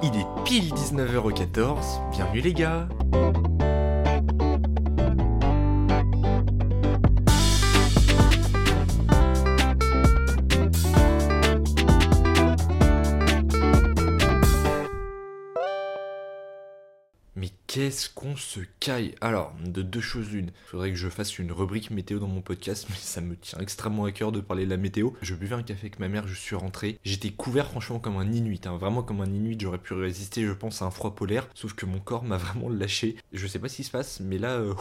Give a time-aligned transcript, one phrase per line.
[0.00, 2.88] Il est pile 19h14, bienvenue les gars
[17.78, 19.14] qu'est-ce qu'on se caille?
[19.20, 20.50] Alors, de deux choses l'une.
[20.66, 24.04] Faudrait que je fasse une rubrique météo dans mon podcast, mais ça me tient extrêmement
[24.04, 25.10] à cœur de parler de la météo.
[25.22, 26.98] Je buvais un café avec ma mère, je suis rentré.
[27.04, 28.76] J'étais couvert franchement comme un inuit, hein.
[28.78, 29.56] vraiment comme un inuit.
[29.60, 32.68] J'aurais pu résister, je pense, à un froid polaire, sauf que mon corps m'a vraiment
[32.68, 33.14] lâché.
[33.32, 34.74] Je sais pas ce qui se passe, mais là, euh,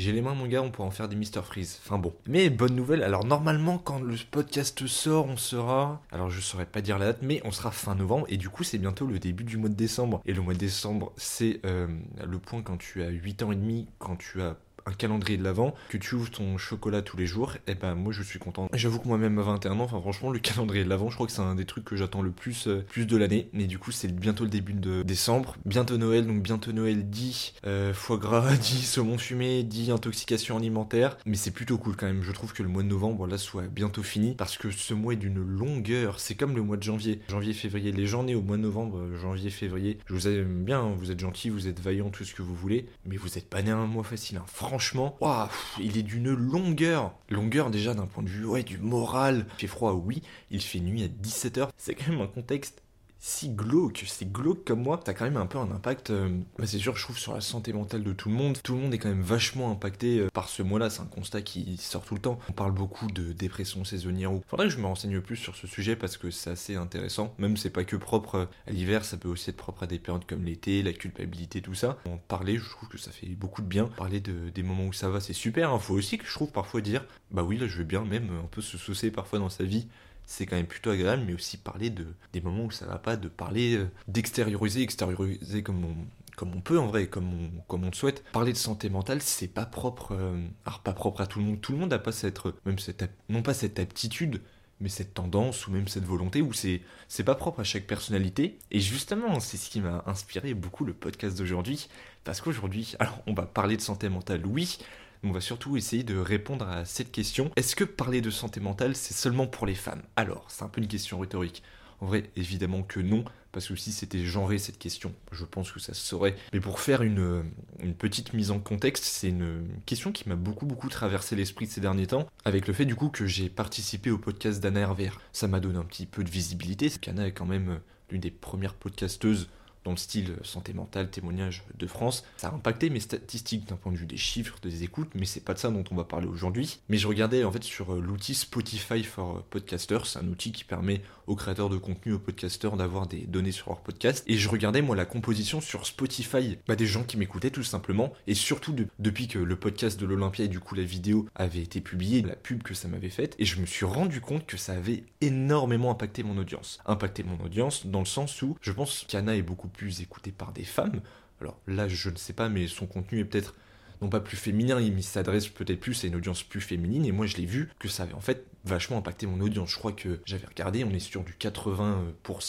[0.00, 1.42] j'ai les mains, mon gars, on pourra en faire des Mr.
[1.44, 1.78] Freeze.
[1.84, 2.12] Enfin bon.
[2.26, 6.02] Mais bonne nouvelle, alors normalement, quand le podcast sort, on sera.
[6.10, 8.64] Alors je saurais pas dire la date, mais on sera fin novembre, et du coup,
[8.64, 10.20] c'est bientôt le début du mois de décembre.
[10.26, 11.86] Et le mois de décembre, c'est euh,
[12.26, 15.44] le point quand tu as 8 ans et demi, quand tu as un calendrier de
[15.44, 18.68] l'avant, que tu ouvres ton chocolat tous les jours, et ben moi je suis content.
[18.72, 21.32] J'avoue que moi-même à 21 ans, enfin franchement le calendrier de l'avant, je crois que
[21.32, 23.48] c'est un des trucs que j'attends le plus, euh, plus de l'année.
[23.52, 27.54] Mais du coup c'est bientôt le début de décembre, bientôt Noël, donc bientôt Noël dit
[27.66, 31.16] euh, foie gras, dit saumon fumé, dit intoxication alimentaire.
[31.26, 32.22] Mais c'est plutôt cool quand même.
[32.22, 35.14] Je trouve que le mois de novembre là soit bientôt fini parce que ce mois
[35.14, 36.20] est d'une longueur.
[36.20, 37.92] C'est comme le mois de janvier, janvier, février.
[37.92, 39.98] Les nés au mois de novembre, euh, janvier, février.
[40.06, 42.54] Je vous aime bien, hein, vous êtes gentils, vous êtes vaillants, tout ce que vous
[42.54, 44.38] voulez, mais vous êtes pas né un mois facile.
[44.38, 44.44] Hein.
[44.70, 45.48] Franchement, waouh
[45.80, 47.12] il est d'une longueur.
[47.28, 49.46] Longueur déjà d'un point de vue ouais, du moral.
[49.54, 50.22] Il fait froid, oui.
[50.52, 51.70] Il fait nuit à 17h.
[51.76, 52.80] C'est quand même un contexte
[53.22, 56.30] si glauque, c'est glauque comme moi, ça a quand même un peu un impact, euh,
[56.58, 58.58] bah, c'est sûr, je trouve, sur la santé mentale de tout le monde.
[58.62, 61.42] Tout le monde est quand même vachement impacté euh, par ce mois-là, c'est un constat
[61.42, 62.38] qui sort tout le temps.
[62.48, 64.32] On parle beaucoup de dépression saisonnière.
[64.32, 64.42] Ou...
[64.48, 67.34] Faudrait que je me renseigne plus sur ce sujet parce que c'est assez intéressant.
[67.38, 69.98] Même c'est pas que propre euh, à l'hiver, ça peut aussi être propre à des
[69.98, 71.98] périodes comme l'été, la culpabilité, tout ça.
[72.08, 73.84] En parler, je trouve que ça fait beaucoup de bien.
[73.84, 75.70] Parler de, des moments où ça va, c'est super.
[75.70, 75.78] Hein.
[75.78, 78.48] faut aussi que je trouve parfois dire, bah oui, là je vais bien, même un
[78.50, 79.88] peu se saucer parfois dans sa vie
[80.30, 83.16] c'est quand même plutôt agréable, mais aussi parler de des moments où ça va pas,
[83.16, 85.96] de parler euh, d'extérioriser, extérioriser comme on,
[86.36, 88.22] comme on peut en vrai, comme on, comme on le souhaite.
[88.32, 90.40] Parler de santé mentale, c'est pas propre, euh,
[90.84, 91.60] pas propre à tout le monde.
[91.60, 94.40] Tout le monde n'a pas cette, même cette, non pas cette aptitude,
[94.80, 98.56] mais cette tendance ou même cette volonté où c'est c'est pas propre à chaque personnalité.
[98.70, 101.88] Et justement, c'est ce qui m'a inspiré beaucoup le podcast d'aujourd'hui,
[102.22, 104.78] parce qu'aujourd'hui, alors on va parler de santé mentale, oui,
[105.22, 107.50] on va surtout essayer de répondre à cette question.
[107.56, 110.02] Est-ce que parler de santé mentale, c'est seulement pour les femmes?
[110.16, 111.62] Alors, c'est un peu une question rhétorique.
[112.00, 115.80] En vrai, évidemment que non, parce que si c'était genré cette question, je pense que
[115.80, 116.36] ça se saurait.
[116.54, 117.44] Mais pour faire une,
[117.82, 121.82] une petite mise en contexte, c'est une question qui m'a beaucoup beaucoup traversé l'esprit ces
[121.82, 125.20] derniers temps, avec le fait du coup que j'ai participé au podcast d'Anna Hervère.
[125.32, 128.74] Ça m'a donné un petit peu de visibilité, Anna est quand même l'une des premières
[128.74, 129.48] podcasteuses
[129.84, 132.24] dans le style santé mentale, témoignage de France.
[132.36, 135.40] Ça a impacté mes statistiques d'un point de vue des chiffres, des écoutes, mais c'est
[135.40, 136.80] pas de ça dont on va parler aujourd'hui.
[136.88, 141.36] Mais je regardais en fait sur l'outil Spotify for Podcasters, un outil qui permet aux
[141.36, 144.24] créateurs de contenu, aux podcasters d'avoir des données sur leur podcast.
[144.26, 148.12] Et je regardais moi la composition sur Spotify bah, des gens qui m'écoutaient tout simplement,
[148.26, 151.80] et surtout depuis que le podcast de l'Olympia et du coup la vidéo avait été
[151.80, 154.72] publiée, la pub que ça m'avait faite, et je me suis rendu compte que ça
[154.72, 156.80] avait énormément impacté mon audience.
[156.84, 160.52] Impacté mon audience dans le sens où je pense qu'Anna est beaucoup plus écouté par
[160.52, 161.00] des femmes.
[161.40, 163.54] Alors là, je ne sais pas, mais son contenu est peut-être
[164.00, 167.26] non pas plus féminin, il s'adresse peut-être plus à une audience plus féminine, et moi
[167.26, 169.70] je l'ai vu que ça avait en fait vachement impacté mon audience.
[169.70, 171.94] Je crois que j'avais regardé, on est sur du 80%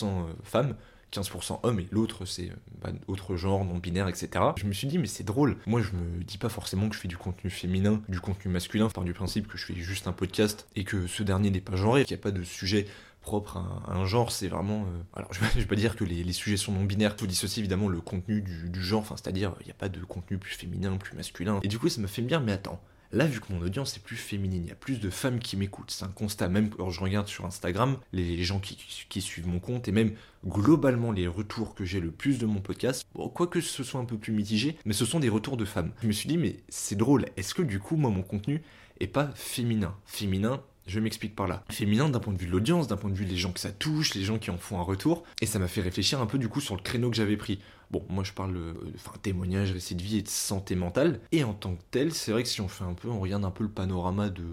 [0.04, 0.76] euh, femmes,
[1.12, 4.30] 15% hommes et l'autre c'est euh, bah, autre genre, non binaire, etc.
[4.58, 5.58] Je me suis dit mais c'est drôle.
[5.66, 8.90] Moi je me dis pas forcément que je fais du contenu féminin, du contenu masculin,
[8.90, 11.76] par du principe que je fais juste un podcast et que ce dernier n'est pas
[11.76, 12.88] genré, qu'il n'y a pas de sujet
[13.22, 14.84] propre à un, genre, c'est vraiment...
[14.84, 17.88] Euh, alors je vais, pas dire que les, sujets sont non binaires, tout dissocie évidemment
[17.88, 21.60] le contenu du, genre, c'est-à-dire il n'y a pas de contenu plus féminin, plus masculin.
[21.64, 22.82] Et du coup ça me fait bien, mais attends,
[23.14, 25.58] Là, vu que mon audience est plus féminine, il y a plus de femmes qui
[25.58, 25.92] m'écoutent.
[25.92, 29.90] C'est un constat, même quand je regarde sur Instagram, les, gens qui, suivent mon compte
[29.90, 30.14] et même
[30.46, 34.06] globalement les retours que j'ai le plus de mon podcast, bon, quoique ce soit un
[34.06, 35.92] peu plus mitigé, mais ce sont des retours de femmes.
[36.02, 38.62] Je me suis dit, mais c'est drôle, est-ce que du coup, moi, mon contenu
[39.02, 39.94] est pas féminin?
[40.06, 41.64] Féminin, je m'explique par là.
[41.70, 43.72] Féminin d'un point de vue de l'audience, d'un point de vue des gens que ça
[43.72, 45.24] touche, les gens qui en font un retour.
[45.42, 47.60] Et ça m'a fait réfléchir un peu du coup sur le créneau que j'avais pris.
[47.92, 51.20] Bon, moi je parle, euh, enfin, témoignage, récit de vie et de santé mentale.
[51.32, 53.46] Et en tant que tel, c'est vrai que si on fait un peu, on regarde
[53.46, 54.44] un peu le panorama de,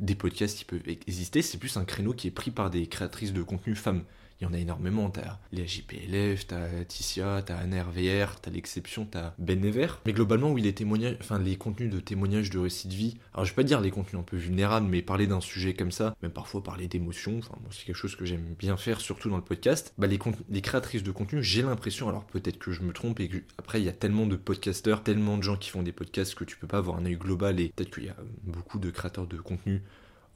[0.00, 3.32] des podcasts qui peuvent exister, c'est plus un créneau qui est pris par des créatrices
[3.32, 4.04] de contenu femmes
[4.40, 5.10] il y en a énormément.
[5.10, 9.88] T'as les JPLF, t'as Ticia, t'as NRVR, t'as l'exception, t'as Benever.
[10.06, 13.18] Mais globalement, oui, les témoignages, enfin, les contenus de témoignages de récits de vie.
[13.34, 15.92] Alors, je vais pas dire les contenus un peu vulnérables, mais parler d'un sujet comme
[15.92, 19.28] ça, même parfois parler d'émotions, enfin, moi, c'est quelque chose que j'aime bien faire, surtout
[19.28, 19.92] dans le podcast.
[19.98, 23.28] Bah, les, les créatrices de contenu, j'ai l'impression, alors peut-être que je me trompe et
[23.28, 26.34] que, après, il y a tellement de podcasteurs, tellement de gens qui font des podcasts
[26.34, 28.90] que tu peux pas avoir un œil global et peut-être qu'il y a beaucoup de
[28.90, 29.82] créateurs de contenu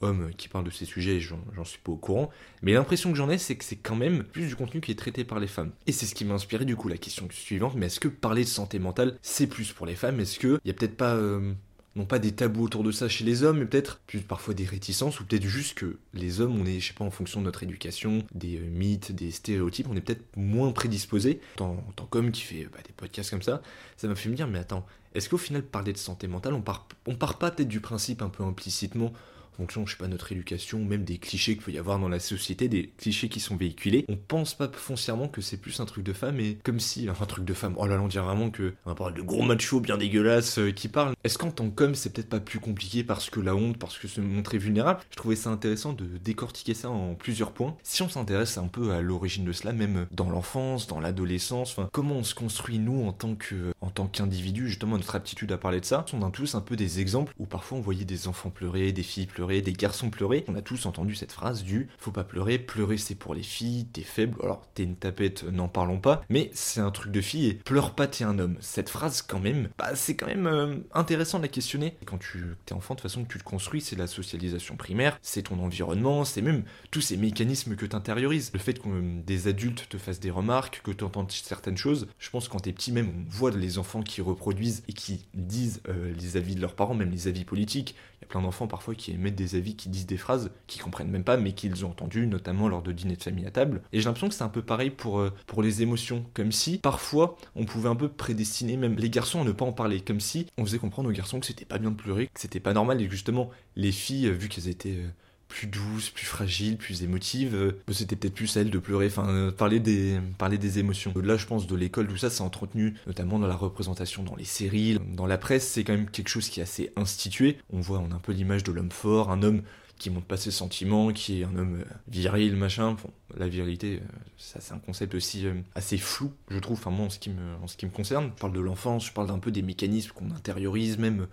[0.01, 2.29] hommes qui parlent de ces sujets, j'en suis pas au courant,
[2.61, 4.99] mais l'impression que j'en ai, c'est que c'est quand même plus du contenu qui est
[4.99, 5.71] traité par les femmes.
[5.87, 8.43] Et c'est ce qui m'a inspiré du coup la question suivante, mais est-ce que parler
[8.43, 10.19] de santé mentale, c'est plus pour les femmes?
[10.19, 11.15] Est-ce qu'il y a peut-être pas...
[11.15, 11.53] Euh,
[11.95, 14.65] non pas des tabous autour de ça chez les hommes, mais peut-être plus parfois des
[14.65, 17.45] réticences, ou peut-être juste que les hommes, on est, je sais pas, en fonction de
[17.45, 21.39] notre éducation, des euh, mythes, des stéréotypes, on est peut-être moins prédisposés.
[21.59, 23.61] En, tant qu'homme qui fait bah, des podcasts comme ça,
[23.95, 26.61] ça m'a fait me dire, mais attends, est-ce qu'au final, parler de santé mentale, on
[26.61, 29.13] part, on part pas peut-être du principe un peu implicitement
[29.55, 32.19] fonction, je sais pas, notre éducation, même des clichés qu'il peut y avoir dans la
[32.19, 36.03] société, des clichés qui sont véhiculés, on pense pas foncièrement que c'est plus un truc
[36.03, 38.49] de femme et comme si, un truc de femme, oh là là, on dirait vraiment
[38.49, 41.13] que on parle de gros machos bien dégueulasses euh, qui parlent.
[41.23, 44.07] Est-ce qu'en tant qu'homme, c'est peut-être pas plus compliqué parce que la honte, parce que
[44.07, 45.01] se montrer vulnérable?
[45.11, 47.75] Je trouvais ça intéressant de décortiquer ça en plusieurs points.
[47.83, 52.15] Si on s'intéresse un peu à l'origine de cela, même dans l'enfance, dans l'adolescence, comment
[52.15, 55.79] on se construit nous en tant que, en tant qu'individu, justement notre aptitude à parler
[55.79, 58.49] de ça, on a tous un peu des exemples où parfois on voyait des enfants
[58.49, 60.43] pleurer, des filles pleurer des garçons pleurer.
[60.47, 63.85] On a tous entendu cette phrase du faut pas pleurer, pleurer c'est pour les filles,
[63.85, 67.47] t'es faible, alors t'es une tapette, n'en parlons pas, mais c'est un truc de fille
[67.47, 68.57] et pleure pas, t'es un homme.
[68.59, 71.95] Cette phrase, quand même, bah, c'est quand même euh, intéressant de la questionner.
[72.05, 75.43] Quand tu es enfant, de façon, que tu te construis, c'est la socialisation primaire, c'est
[75.43, 78.51] ton environnement, c'est même tous ces mécanismes que tu intériorises.
[78.53, 82.07] Le fait que euh, des adultes te fassent des remarques, que tu entends certaines choses,
[82.19, 85.81] je pense quand t'es petit, même, on voit les enfants qui reproduisent et qui disent
[85.89, 87.95] euh, les avis de leurs parents, même les avis politiques.
[88.29, 91.37] Plein d'enfants parfois qui émettent des avis, qui disent des phrases qu'ils comprennent même pas,
[91.37, 93.81] mais qu'ils ont entendues, notamment lors de dîners de famille à table.
[93.93, 96.77] Et j'ai l'impression que c'est un peu pareil pour, euh, pour les émotions, comme si
[96.77, 100.19] parfois on pouvait un peu prédestiner même les garçons à ne pas en parler, comme
[100.19, 102.73] si on faisait comprendre aux garçons que c'était pas bien de pleurer, que c'était pas
[102.73, 105.09] normal, et justement les filles, vu qu'elles étaient euh,
[105.47, 109.51] plus douces, plus fragiles, plus émotives, euh, c'était peut-être plus à elles de pleurer, enfin
[109.57, 111.13] parler, des, parler des émotions.
[111.15, 114.43] Là je pense de l'école, tout ça c'est entretenu, notamment dans la représentation dans les
[114.43, 117.57] séries, dans la presse, c'est quand même quelque chose qui est assez institué.
[117.71, 119.61] On voit, on a un peu l'image de l'homme fort, un homme
[119.97, 122.95] qui montre pas ses sentiments, qui est un homme euh, viril, machin.
[123.37, 124.07] La virilité, euh,
[124.37, 127.29] ça c'est un concept aussi euh, assez flou, je trouve, enfin moi en ce qui
[127.29, 128.31] me, en ce qui me concerne.
[128.35, 131.27] Je parle de l'enfance, je parle d'un peu des mécanismes qu'on intériorise, même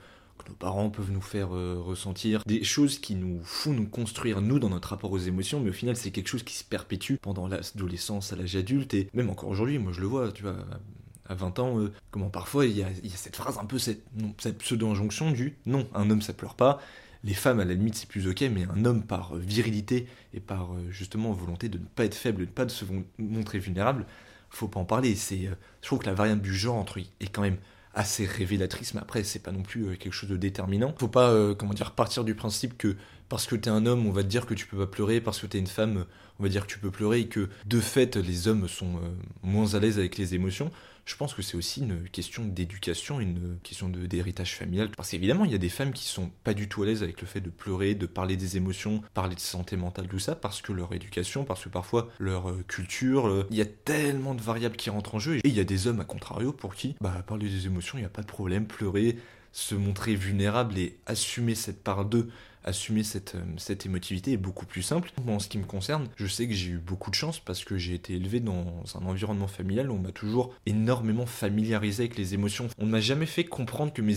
[0.48, 4.70] nos parents peuvent nous faire ressentir, des choses qui nous font nous construire, nous, dans
[4.70, 8.32] notre rapport aux émotions, mais au final c'est quelque chose qui se perpétue pendant l'adolescence,
[8.32, 10.56] à l'âge adulte, et même encore aujourd'hui, moi je le vois, tu vois,
[11.28, 11.78] à 20 ans,
[12.10, 14.02] comment parfois il y, a, cette phrase un peu, cette,
[14.58, 16.80] pseudo-injonction du non, un homme ça pleure pas,
[17.24, 20.72] les femmes, à la limite, c'est plus ok, mais un homme, par virilité et par
[20.72, 22.84] euh, justement volonté de ne pas être faible, de ne pas se
[23.18, 24.06] montrer vulnérable,
[24.50, 25.14] faut pas en parler.
[25.32, 27.58] Euh, je trouve que la variante du genre entre est quand même
[27.94, 30.94] assez révélatrice, mais après, c'est pas non plus euh, quelque chose de déterminant.
[30.98, 32.96] Faut pas, comment dire, partir du principe que
[33.28, 35.40] parce que t'es un homme, on va te dire que tu peux pas pleurer, parce
[35.40, 36.04] que t'es une femme,
[36.38, 39.00] on va dire que tu peux pleurer, et que de fait, les hommes sont
[39.42, 40.70] moins à l'aise avec les émotions
[41.04, 44.90] je pense que c'est aussi une question d'éducation, une question d'héritage familial.
[44.96, 47.20] Parce qu'évidemment, il y a des femmes qui sont pas du tout à l'aise avec
[47.20, 50.62] le fait de pleurer, de parler des émotions, parler de santé mentale, tout ça, parce
[50.62, 54.76] que leur éducation, parce que parfois leur euh, culture, il y a tellement de variables
[54.76, 55.36] qui rentrent en jeu.
[55.36, 58.02] Et il y a des hommes, à contrario, pour qui, bah, parler des émotions, il
[58.02, 59.18] n'y a pas de problème, pleurer,
[59.52, 62.28] se montrer vulnérable et assumer cette part d'eux
[62.64, 65.10] assumer cette, euh, cette émotivité est beaucoup plus simple.
[65.26, 67.76] en ce qui me concerne, je sais que j'ai eu beaucoup de chance parce que
[67.76, 72.34] j'ai été élevé dans un environnement familial où on m'a toujours énormément familiarisé avec les
[72.34, 72.68] émotions.
[72.78, 74.14] On ne m'a jamais fait comprendre que mes,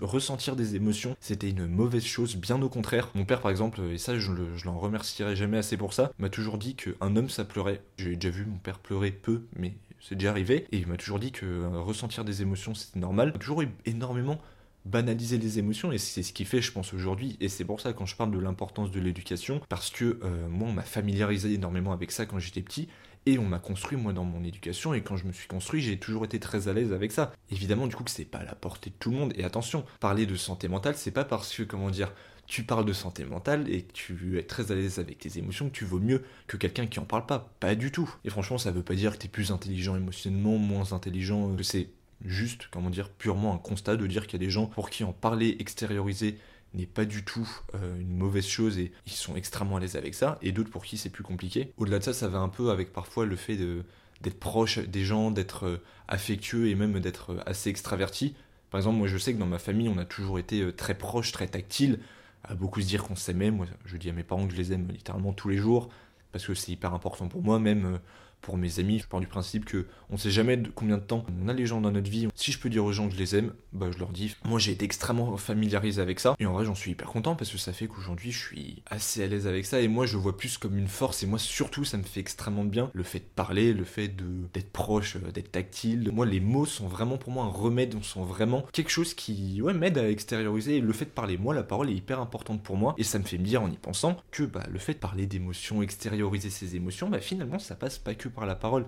[0.00, 3.10] ressentir des émotions, c'était une mauvaise chose, bien au contraire.
[3.14, 6.28] Mon père, par exemple, et ça, je, le, l'en remercierai jamais assez pour ça, m'a
[6.28, 7.80] toujours dit qu'un homme, ça pleurait.
[7.98, 10.66] J'ai déjà vu mon père pleurer peu, mais c'est déjà arrivé.
[10.72, 13.32] Et il m'a toujours dit que euh, ressentir des émotions, c'était normal.
[13.32, 14.38] M'a toujours énormément
[14.86, 17.92] banaliser les émotions et c'est ce qui fait je pense aujourd'hui et c'est pour ça
[17.92, 21.92] quand je parle de l'importance de l'éducation parce que euh, moi on m'a familiarisé énormément
[21.92, 22.88] avec ça quand j'étais petit
[23.26, 25.98] et on m'a construit moi dans mon éducation et quand je me suis construit j'ai
[25.98, 28.54] toujours été très à l'aise avec ça évidemment du coup que c'est pas à la
[28.54, 31.64] portée de tout le monde et attention parler de santé mentale c'est pas parce que
[31.64, 32.12] comment dire
[32.46, 35.68] tu parles de santé mentale et que tu es très à l'aise avec tes émotions
[35.68, 37.50] que tu vaux mieux que quelqu'un qui en parle pas.
[37.60, 38.08] Pas du tout.
[38.24, 41.54] Et franchement, ça veut pas dire que tu es plus intelligent émotionnellement, moins intelligent.
[41.62, 41.88] C'est
[42.28, 45.04] juste, comment dire, purement un constat de dire qu'il y a des gens pour qui
[45.04, 46.38] en parler, extérioriser
[46.74, 50.14] n'est pas du tout euh, une mauvaise chose et ils sont extrêmement à l'aise avec
[50.14, 51.72] ça, et d'autres pour qui c'est plus compliqué.
[51.76, 55.30] Au-delà de ça, ça va un peu avec parfois le fait d'être proche des gens,
[55.30, 58.34] d'être euh, affectueux et même d'être euh, assez extraverti.
[58.70, 61.32] Par exemple, moi je sais que dans ma famille, on a toujours été très proche,
[61.32, 62.00] très tactile,
[62.44, 63.50] à beaucoup se dire qu'on s'aimait.
[63.50, 65.88] Moi, je dis à mes parents que je les aime littéralement tous les jours,
[66.32, 68.00] parce que c'est hyper important pour moi, même
[68.40, 69.00] pour mes amis.
[69.00, 71.66] Je pars du principe que on sait jamais de combien de temps on a les
[71.66, 72.28] gens dans notre vie.
[72.34, 74.36] Si je peux dire aux gens que je les aime, bah je leur dis.
[74.44, 77.50] Moi j'ai été extrêmement familiarisé avec ça et en vrai j'en suis hyper content parce
[77.50, 80.36] que ça fait qu'aujourd'hui je suis assez à l'aise avec ça et moi je vois
[80.36, 83.24] plus comme une force et moi surtout ça me fait extrêmement bien le fait de
[83.34, 84.24] parler, le fait de
[84.54, 86.10] d'être proche, euh, d'être tactile.
[86.12, 89.98] Moi les mots sont vraiment pour moi un remède, sont vraiment quelque chose qui m'aide
[89.98, 91.36] à extérioriser le fait de parler.
[91.36, 93.70] Moi la parole est hyper importante pour moi et ça me fait me dire en
[93.70, 97.74] y pensant que bah le fait de parler d'émotions, extérioriser ses émotions, bah finalement ça
[97.74, 98.86] passe pas que par la parole.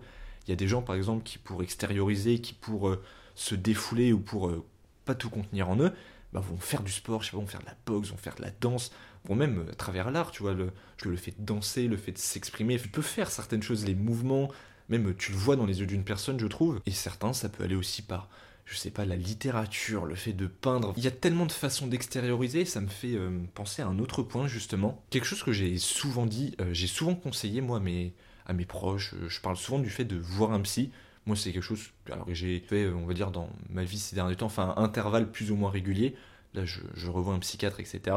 [0.48, 3.02] Il y a des gens, par exemple, qui pour extérioriser, qui pour euh,
[3.34, 4.64] se défouler ou pour euh,
[5.04, 5.92] pas tout contenir en eux,
[6.32, 8.34] bah, vont faire du sport, je sais pas, vont faire de la boxe, vont faire
[8.34, 8.90] de la danse,
[9.26, 10.72] vont même euh, à travers l'art, tu vois, le,
[11.04, 14.48] le fait de danser, le fait de s'exprimer, tu peux faire certaines choses, les mouvements,
[14.88, 16.80] même tu le vois dans les yeux d'une personne, je trouve.
[16.86, 18.30] Et certains, ça peut aller aussi par,
[18.64, 20.94] je sais pas, la littérature, le fait de peindre.
[20.96, 23.18] Il y a tellement de façons d'extérioriser, ça me fait
[23.52, 25.04] penser à un autre point, justement.
[25.10, 28.14] Quelque chose que j'ai souvent dit, j'ai souvent conseillé, moi, mais
[28.48, 29.14] à mes proches.
[29.14, 30.90] Euh, je parle souvent du fait de voir un psy.
[31.26, 34.36] Moi, c'est quelque chose que j'ai fait, on va dire, dans ma vie ces derniers
[34.36, 36.16] temps, enfin, un intervalle plus ou moins régulier.
[36.54, 38.16] Là, je, revois un psychiatre, etc.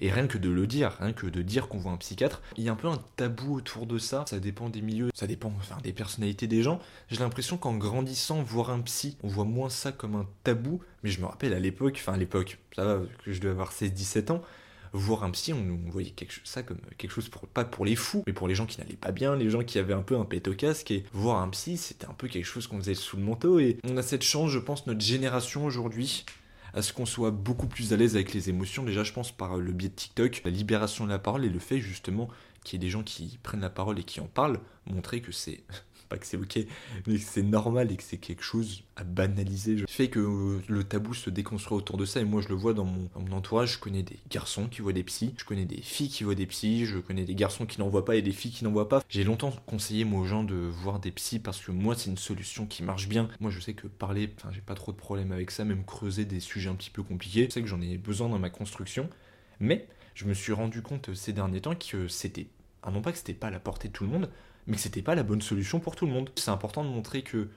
[0.00, 2.64] Et rien que de le dire, rien que de dire qu'on voit un psychiatre, il
[2.64, 4.24] y a un peu un tabou autour de ça.
[4.28, 6.80] Ça dépend des milieux, ça dépend enfin, des personnalités des gens.
[7.08, 10.80] J'ai l'impression qu'en grandissant, voir un psy, on voit moins ça comme un tabou.
[11.04, 13.72] Mais je me rappelle à l'époque, enfin à l'époque, ça va, que je devais avoir
[13.72, 14.42] 16-17 ans,
[14.92, 18.22] voir un psy, on, voyait quelque, ça comme quelque chose pour, pas pour les fous,
[18.26, 20.24] mais pour les gens qui n'allaient pas bien, les gens qui avaient un peu un
[20.24, 20.90] pet au casque.
[20.90, 23.58] Et voir un psy, c'était un peu quelque chose qu'on faisait sous le manteau.
[23.58, 26.24] Et on a cette chance, je pense, notre génération aujourd'hui,
[26.74, 28.84] à ce qu'on soit beaucoup plus à l'aise avec les émotions.
[28.84, 31.58] Déjà, je pense par le biais de TikTok, la libération de la parole et le
[31.58, 32.28] fait justement
[32.64, 35.32] qu'il y ait des gens qui prennent la parole et qui en parlent, montrer que
[35.32, 35.60] c'est
[36.08, 36.58] pas que c'est ok,
[37.06, 39.78] mais que c'est normal et que c'est quelque chose à banaliser.
[39.78, 42.54] Je fait que euh, le tabou se déconstruit autour de ça et moi je le
[42.54, 43.74] vois dans mon, entourage.
[43.74, 46.46] Je connais des garçons qui voient des psys, je connais des filles qui voient des
[46.46, 48.88] psys, je connais des garçons qui n'en voient pas et des filles qui n'en voient
[48.88, 49.02] pas.
[49.08, 52.18] J'ai longtemps conseillé moi aux gens de voir des psys parce que moi c'est une
[52.18, 53.28] solution qui marche bien.
[53.40, 56.24] Moi je sais que parler, enfin j'ai pas trop de problème avec ça, même creuser
[56.24, 57.46] des sujets un petit peu compliqués.
[57.48, 59.08] Je sais que j'en ai besoin dans ma construction,
[59.60, 62.48] mais je me suis rendu compte ces derniers temps que c'était,
[62.82, 64.28] ah non pas que c'était pas à la portée de tout le monde,
[64.68, 66.30] mais que c'était pas la bonne solution pour tout le monde.
[66.36, 67.48] C'est important de montrer que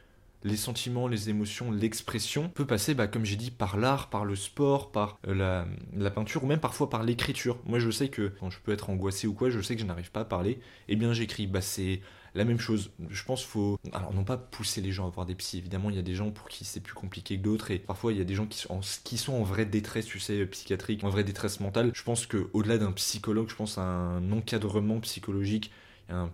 [0.44, 4.36] les sentiments, les émotions, l'expression peut passer, bah, comme j'ai dit, par l'art, par le
[4.36, 5.65] sport, par euh,
[5.96, 7.60] la, peinture ou même parfois par l'écriture.
[7.65, 9.86] Moi, je sais que quand je peux être angoissé ou quoi, je sais que je
[9.86, 10.60] n'arrive pas à parler.
[10.88, 11.46] Eh bien, j'écris.
[11.46, 12.01] Bah, c'est
[12.34, 12.91] la même chose.
[13.10, 15.58] Je pense qu'il faut, alors non pas pousser les gens à voir des psys.
[15.58, 18.13] Évidemment, il y a des gens pour qui c'est plus compliqué que d'autres et parfois
[18.13, 21.10] il y a des gens qui sont, en, qui vraie détresse, tu sais, psychiatrique, en
[21.10, 21.91] vraie détresse mentale.
[21.94, 25.72] Je pense que au-delà d'un psychologue, je pense à un encadrement psychologique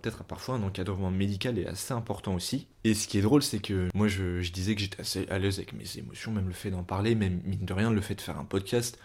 [0.00, 2.66] peut-être parfois un encadrement médical est assez important aussi.
[2.84, 5.58] Et ce qui est drôle, c'est que moi je, disais que j'étais assez à l'aise
[5.58, 8.20] avec mes émotions, même le fait d'en parler, même mine de rien, le fait de
[8.20, 8.98] faire un podcast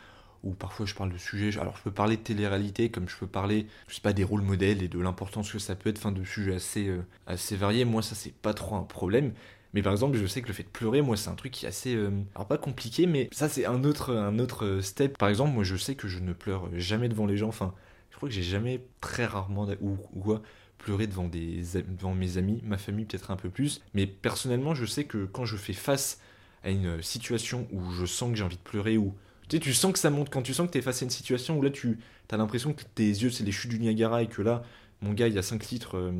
[0.43, 1.57] où parfois je parle de sujets.
[1.59, 4.41] Alors je peux parler de télé-réalité, comme je peux parler, je sais pas, des rôles
[4.41, 7.85] modèles et de l'importance que ça peut être, enfin de sujets assez, euh, assez variés.
[7.85, 9.33] Moi, ça c'est pas trop un problème.
[9.73, 11.65] Mais par exemple, je sais que le fait de pleurer, moi, c'est un truc qui
[11.65, 15.17] est assez, euh, alors pas compliqué, mais ça c'est un autre, un autre step.
[15.17, 17.47] Par exemple, moi, je sais que je ne pleure jamais devant les gens.
[17.47, 17.73] Enfin,
[18.11, 20.43] je crois que j'ai jamais, très rarement, ou quoi,
[20.83, 23.81] pleurer devant, des, devant mes amis, ma famille peut-être un peu plus.
[23.93, 26.19] Mais personnellement, je sais que quand je fais face
[26.63, 29.15] à une situation où je sens que j'ai envie de pleurer, ou
[29.47, 31.05] tu sais, tu sens que ça monte, quand tu sens que tu es face à
[31.05, 31.99] une situation où là, tu
[32.29, 34.63] as l'impression que tes yeux, c'est les chutes du Niagara et que là,
[35.01, 36.13] mon gars, il y a 5 litres,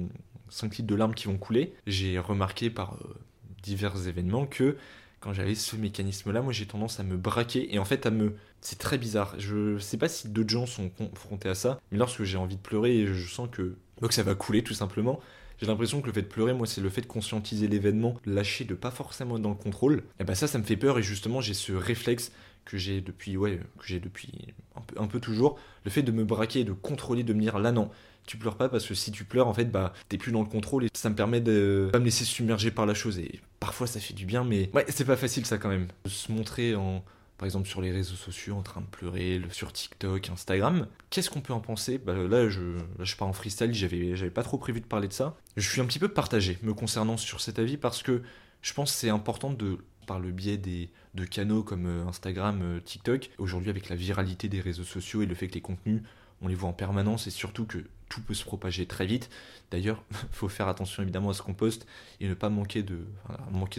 [0.49, 1.73] 5 euh, litres de larmes qui vont couler.
[1.87, 3.15] J'ai remarqué par euh,
[3.63, 4.77] divers événements que
[5.19, 8.35] quand j'avais ce mécanisme-là, moi j'ai tendance à me braquer et en fait à me.
[8.59, 9.35] C'est très bizarre.
[9.39, 12.61] Je sais pas si d'autres gens sont confrontés à ça, mais lorsque j'ai envie de
[12.61, 15.19] pleurer, je sens que donc ça va couler tout simplement.
[15.59, 18.65] J'ai l'impression que le fait de pleurer, moi, c'est le fait de conscientiser l'événement, lâcher,
[18.65, 20.03] de pas forcément être dans le contrôle.
[20.19, 22.31] Et bah ça, ça me fait peur et justement, j'ai ce réflexe
[22.65, 24.31] que j'ai depuis, ouais, que j'ai depuis
[24.75, 27.59] un peu, un peu toujours, le fait de me braquer, de contrôler, de me dire
[27.59, 27.91] là non,
[28.25, 30.47] tu pleures pas parce que si tu pleures, en fait, bah, t'es plus dans le
[30.47, 33.19] contrôle et ça me permet de pas me laisser submerger par la chose.
[33.19, 35.87] Et parfois, ça fait du bien, mais ouais, c'est pas facile ça quand même.
[36.05, 37.03] De se montrer en,
[37.37, 40.87] par exemple sur les réseaux sociaux en train de pleurer, sur TikTok, Instagram.
[41.09, 41.97] Qu'est-ce qu'on peut en penser?
[41.97, 45.07] Bah, Là, je, là, je pars en freestyle, j'avais, j'avais pas trop prévu de parler
[45.07, 45.35] de ça.
[45.57, 48.21] Je suis un petit peu partagé me concernant sur cet avis parce que
[48.61, 52.59] je pense que c'est important de, par le biais des, de canaux comme euh, Instagram,
[52.61, 56.01] euh, TikTok, aujourd'hui avec la viralité des réseaux sociaux et le fait que les contenus
[56.43, 59.29] on les voit en permanence et surtout que tout peut se propager très vite.
[59.71, 61.87] D'ailleurs, il faut faire attention évidemment à ce qu'on poste
[62.19, 63.07] et ne pas manquer de,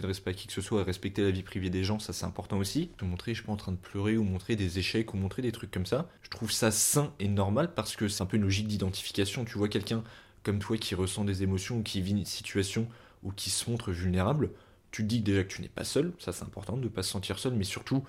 [0.03, 2.57] respect à qui que ce soit, respecter la vie privée des gens, ça c'est important
[2.57, 2.91] aussi.
[2.99, 5.41] De montrer, je suis pas en train de pleurer ou montrer des échecs ou montrer
[5.41, 6.09] des trucs comme ça.
[6.21, 9.45] Je trouve ça sain et normal parce que c'est un peu une logique d'identification.
[9.45, 10.03] Tu vois quelqu'un
[10.43, 12.87] comme toi qui ressent des émotions ou qui vit une situation
[13.23, 14.51] ou qui se montre vulnérable,
[14.91, 17.03] tu te dis déjà que tu n'es pas seul, ça c'est important de ne pas
[17.03, 18.03] se sentir seul, mais surtout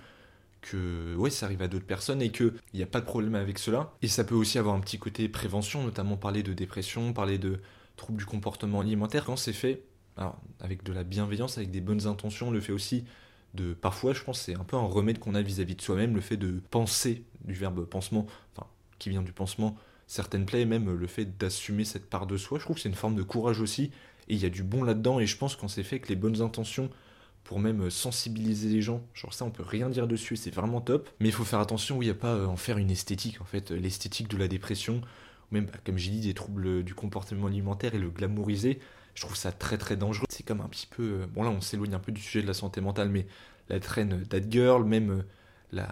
[0.70, 3.58] que ouais, ça arrive à d'autres personnes et qu'il n'y a pas de problème avec
[3.58, 3.92] cela.
[4.02, 7.60] Et ça peut aussi avoir un petit côté prévention, notamment parler de dépression, parler de
[7.96, 9.82] troubles du comportement alimentaire, quand c'est fait?
[10.60, 13.04] Avec de la bienveillance, avec des bonnes intentions, le fait aussi
[13.54, 16.20] de parfois, je pense, c'est un peu un remède qu'on a vis-à-vis de soi-même, le
[16.20, 18.66] fait de penser du verbe pansement, enfin,
[18.98, 22.64] qui vient du pansement, certaines plaies, même le fait d'assumer cette part de soi, je
[22.64, 23.90] trouve que c'est une forme de courage aussi,
[24.28, 26.16] et il y a du bon là-dedans, et je pense qu'on s'est fait avec les
[26.16, 26.90] bonnes intentions,
[27.46, 29.06] pour même sensibiliser les gens.
[29.14, 31.08] Genre ça, on peut rien dire dessus, c'est vraiment top.
[31.20, 33.70] Mais il faut faire attention, il n'y a pas en faire une esthétique, en fait,
[33.70, 37.94] l'esthétique de la dépression, ou même, bah, comme j'ai dit, des troubles du comportement alimentaire
[37.94, 38.80] et le glamouriser.
[39.14, 40.26] Je trouve ça très très dangereux.
[40.28, 41.02] C'est comme un petit peu.
[41.02, 43.26] Euh, bon, là, on s'éloigne un peu du sujet de la santé mentale, mais
[43.68, 45.24] la traîne That Girl, même
[45.72, 45.82] euh,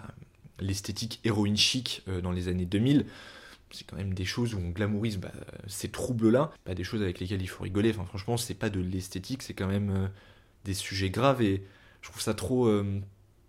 [0.59, 3.05] l'esthétique héroïne chic euh, dans les années 2000,
[3.71, 5.31] c'est quand même des choses où on glamourise bah,
[5.67, 7.91] ces troubles-là, pas des choses avec lesquelles il faut rigoler.
[7.91, 10.09] Enfin, franchement, c'est pas de l'esthétique, c'est quand même
[10.65, 11.63] des sujets graves et
[12.01, 12.69] je trouve ça trop,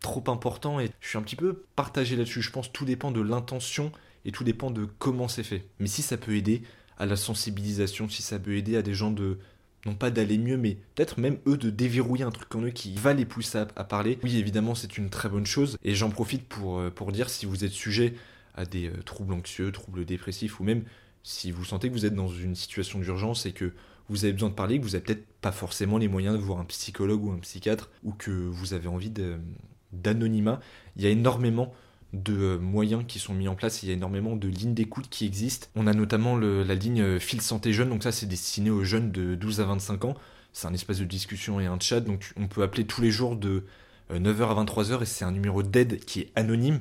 [0.00, 2.42] trop important et je suis un petit peu partagé là-dessus.
[2.42, 3.90] Je pense que tout dépend de l'intention
[4.24, 5.66] et tout dépend de comment c'est fait.
[5.80, 6.62] Mais si ça peut aider
[6.98, 9.38] à la sensibilisation, si ça peut aider à des gens de
[9.86, 12.94] non pas d'aller mieux, mais peut-être même eux de déverrouiller un truc en eux qui
[12.94, 14.18] va les pousser à, parler.
[14.24, 15.78] Oui, évidemment, c'est une très bonne chose.
[15.84, 18.14] Et j'en profite pour, euh, pour dire si vous êtes sujet
[18.56, 20.82] à des euh, troubles anxieux, troubles dépressifs, ou même
[21.22, 23.72] si vous sentez que vous êtes dans une situation d'urgence et que
[24.08, 26.60] vous avez besoin de parler, que vous n'avez peut-être pas forcément les moyens de voir
[26.60, 29.12] un psychologue ou un psychiatre, ou que vous avez envie
[29.92, 30.60] d'anonymat,
[30.96, 31.72] il y a énormément
[32.12, 35.08] de euh, moyens qui sont mis en place, il y a énormément de lignes d'écoute
[35.10, 35.68] qui existent.
[35.74, 39.10] On a notamment la ligne euh, Fil Santé Jeune, donc ça c'est destiné aux jeunes
[39.10, 40.14] de 12 à 25 ans.
[40.52, 43.36] C'est un espace de discussion et un chat, donc on peut appeler tous les jours
[43.36, 43.64] de
[44.10, 46.80] 9h euh, à 23h et c'est un numéro d'aide qui est anonyme.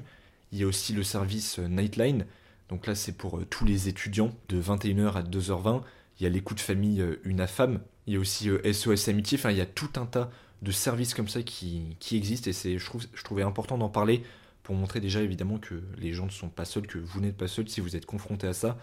[0.51, 2.25] Il y a aussi le service Nightline,
[2.69, 5.81] donc là c'est pour tous les étudiants de 21h à 2h20.
[6.19, 9.57] Il y a l'écoute famille Une femme, il y a aussi SOS Amitié, enfin il
[9.57, 10.29] y a tout un tas
[10.61, 12.49] de services comme ça qui, existent.
[12.49, 14.23] Et je, trouve, je trouvais important d'en parler
[14.63, 17.47] pour montrer déjà évidemment que les gens ne sont pas seuls, que vous n'êtes pas
[17.47, 18.77] seul si vous êtes confronté à ça,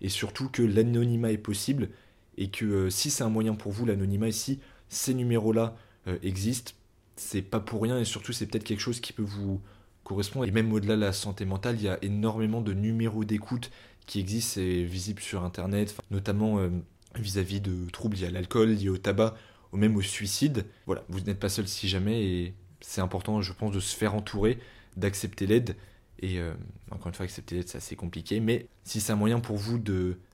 [0.00, 1.90] et surtout que l'anonymat est possible,
[2.38, 5.76] et que euh, si c'est un moyen pour vous, l'anonymat, et si ces numéros-là
[6.08, 6.72] euh, existent,
[7.16, 9.60] c'est pas pour rien, et surtout c'est peut-être quelque chose qui peut vous
[10.04, 10.46] correspondre.
[10.46, 13.70] Et même au-delà de la santé mentale, il y a énormément de numéros d'écoute
[14.06, 16.70] qui existent et visibles sur Internet, notamment euh,
[17.16, 19.34] vis-à-vis de troubles liés à l'alcool, liés au tabac,
[19.72, 20.64] ou même au suicide.
[20.86, 24.14] Voilà, vous n'êtes pas seul si jamais, et c'est important, je pense, de se faire
[24.14, 24.58] entourer
[24.96, 25.76] d'accepter l'aide.
[26.20, 26.54] Et euh,
[26.90, 28.40] encore une fois, accepter l'aide, c'est assez compliqué.
[28.40, 29.78] Mais si c'est un moyen pour vous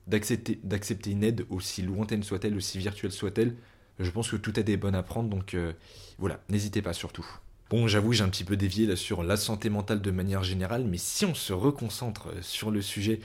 [0.07, 3.57] d'accepter, une aide, aussi lointaine soit-elle, aussi virtuelle soit-elle,
[3.99, 5.29] je pense que tout aide est bonne à prendre.
[5.29, 5.73] Donc euh,
[6.19, 7.27] voilà, n'hésitez pas surtout.
[7.71, 10.85] Bon, j'avoue, j'ai un petit peu dévié là sur la santé mentale de manière générale,
[10.85, 13.21] mais si on se reconcentre sur le sujet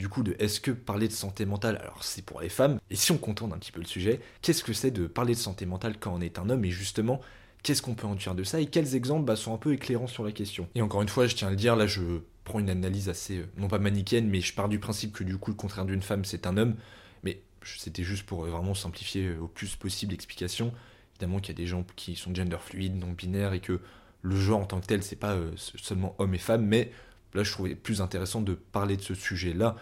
[0.00, 2.96] du coup de est-ce que parler de santé mentale, alors c'est pour les femmes, et
[2.96, 5.66] si on contourne un petit peu le sujet, qu'est-ce que c'est de parler de santé
[5.66, 7.20] mentale quand on est un homme, et justement,
[7.62, 10.06] qu'est-ce qu'on peut en dire de ça et quels exemples bah, sont un peu éclairants
[10.06, 10.66] sur la question.
[10.74, 12.00] Et encore une fois, je tiens à le dire, là je
[12.44, 15.36] prends une analyse assez, euh, non pas manichéenne, mais je pars du principe que du
[15.36, 16.76] coup le contraire d'une femme c'est un homme,
[17.22, 20.72] mais c'était juste pour euh, vraiment simplifier euh, au plus possible l'explication.
[21.12, 23.80] Évidemment qu'il y a des gens qui sont gender fluides, non binaires, et que
[24.22, 26.90] le genre en tant que tel c'est pas seulement homme et femme, mais
[27.34, 29.76] là je trouvais plus intéressant de parler de ce sujet-là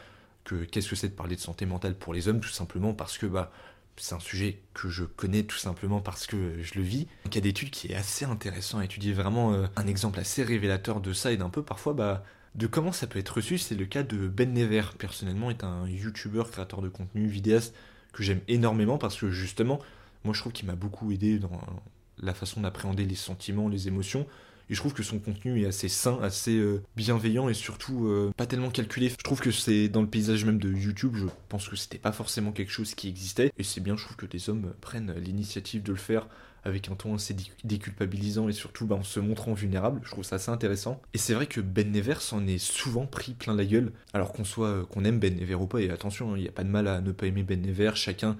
[0.44, 3.18] que qu'est-ce que c'est de parler de santé mentale pour les hommes, tout simplement parce
[3.18, 3.52] que bah
[4.00, 7.06] c'est un sujet que je connais tout simplement parce que je le vis.
[7.34, 11.12] il y qui est assez intéressant à étudier, vraiment euh, un exemple assez révélateur de
[11.12, 13.58] ça et d'un peu parfois bah, de comment ça peut être reçu.
[13.58, 17.74] C'est le cas de Ben Never, personnellement, est un youtubeur, créateur de contenu, vidéaste
[18.12, 19.80] que j'aime énormément parce que justement,
[20.24, 21.60] moi je trouve qu'il m'a beaucoup aidé dans
[22.18, 24.26] la façon d'appréhender les sentiments, les émotions.
[24.70, 28.32] Et je trouve que son contenu est assez sain, assez euh, bienveillant et surtout euh,
[28.36, 29.08] pas tellement calculé.
[29.08, 32.12] Je trouve que c'est dans le paysage même de YouTube, je pense que c'était pas
[32.12, 33.52] forcément quelque chose qui existait.
[33.58, 36.26] Et c'est bien, je trouve que des hommes prennent l'initiative de le faire
[36.64, 40.00] avec un ton assez déculpabilisant et surtout bah, en se montrant vulnérable.
[40.04, 41.00] Je trouve ça assez intéressant.
[41.14, 44.44] Et c'est vrai que Ben Never s'en est souvent pris plein la gueule, alors qu'on
[44.44, 45.80] soit euh, qu'on aime Ben Never ou pas.
[45.80, 47.92] Et attention, hein, il n'y a pas de mal à ne pas aimer Ben Never.
[47.94, 48.36] Chacun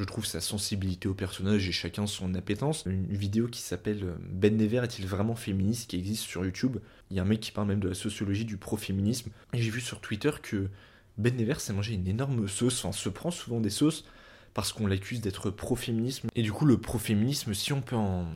[0.00, 2.84] je trouve sa sensibilité au personnage et chacun son appétence.
[2.86, 6.78] Une vidéo qui s'appelle euh, Ben Never est-il vraiment féministe qui existe sur YouTube.
[7.10, 9.30] Il y a un mec qui parle même de la sociologie du pro-féminisme.
[9.52, 10.70] Et j'ai vu sur Twitter que
[11.18, 14.06] Ben Never s'est mangé une énorme sauce, enfin se prend souvent des sauces
[14.54, 16.28] parce qu'on l'accuse d'être pro-féminisme.
[16.34, 18.26] Et du coup, le pro-féminisme, si on peut en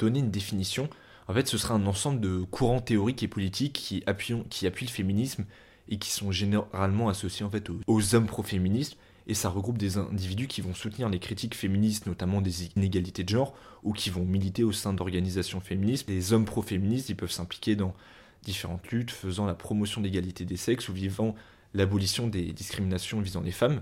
[0.00, 0.90] donner une définition,
[1.28, 5.44] en fait, ce sera un ensemble de courants théoriques et politiques qui appuient, le féminisme
[5.88, 8.96] et qui sont généralement associés en fait aux, aux hommes pro-féministes
[9.26, 13.28] et ça regroupe des individus qui vont soutenir les critiques féministes, notamment des inégalités de
[13.28, 16.08] genre, ou qui vont militer au sein d'organisations féministes.
[16.08, 17.94] Les hommes pro-féministes, ils peuvent s'impliquer dans
[18.42, 21.34] différentes luttes faisant la promotion d'égalité des sexes ou vivant
[21.72, 23.80] l'abolition des discriminations visant les femmes.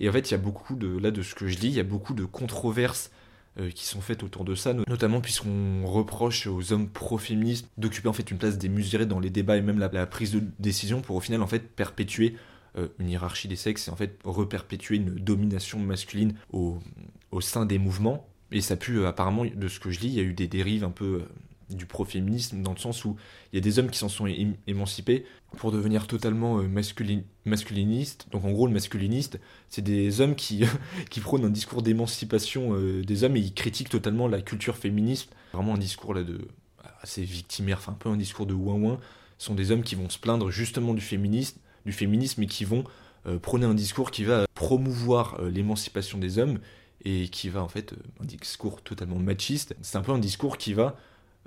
[0.00, 1.74] Et en fait, il y a beaucoup de, là, de ce que je lis, il
[1.74, 3.12] y a beaucoup de controverses
[3.58, 8.12] euh, qui sont faites autour de ça, notamment puisqu'on reproche aux hommes pro-féministes d'occuper en
[8.12, 11.16] fait une place démesurée dans les débats et même la, la, prise de décision pour
[11.16, 12.36] au final en fait perpétuer
[12.98, 16.78] une hiérarchie des sexes et en fait reperpétuer une domination masculine au,
[17.30, 18.26] au sein des mouvements.
[18.52, 20.48] Et ça a pu, apparemment, de ce que je lis, il y a eu des
[20.48, 21.22] dérives un peu
[21.68, 23.16] du pro-féminisme dans le sens où
[23.52, 24.26] il y a des hommes qui s'en sont
[24.66, 25.24] émancipés
[25.56, 28.26] pour devenir totalement masculin masculinistes.
[28.32, 30.64] Donc en gros, le masculiniste, c'est des hommes qui,
[31.10, 35.30] qui prônent un discours d'émancipation des hommes et ils critiquent totalement la culture féministe.
[35.52, 36.40] Vraiment un discours là de
[37.02, 38.98] assez victimaire, enfin un peu un discours de ouin-ouin,
[39.38, 42.84] sont des hommes qui vont se plaindre justement du féminisme, du féminisme et qui vont
[43.26, 46.58] euh, prôner un discours qui va promouvoir euh, l'émancipation des hommes
[47.04, 50.58] et qui va en fait, euh, un discours totalement machiste, c'est un peu un discours
[50.58, 50.96] qui va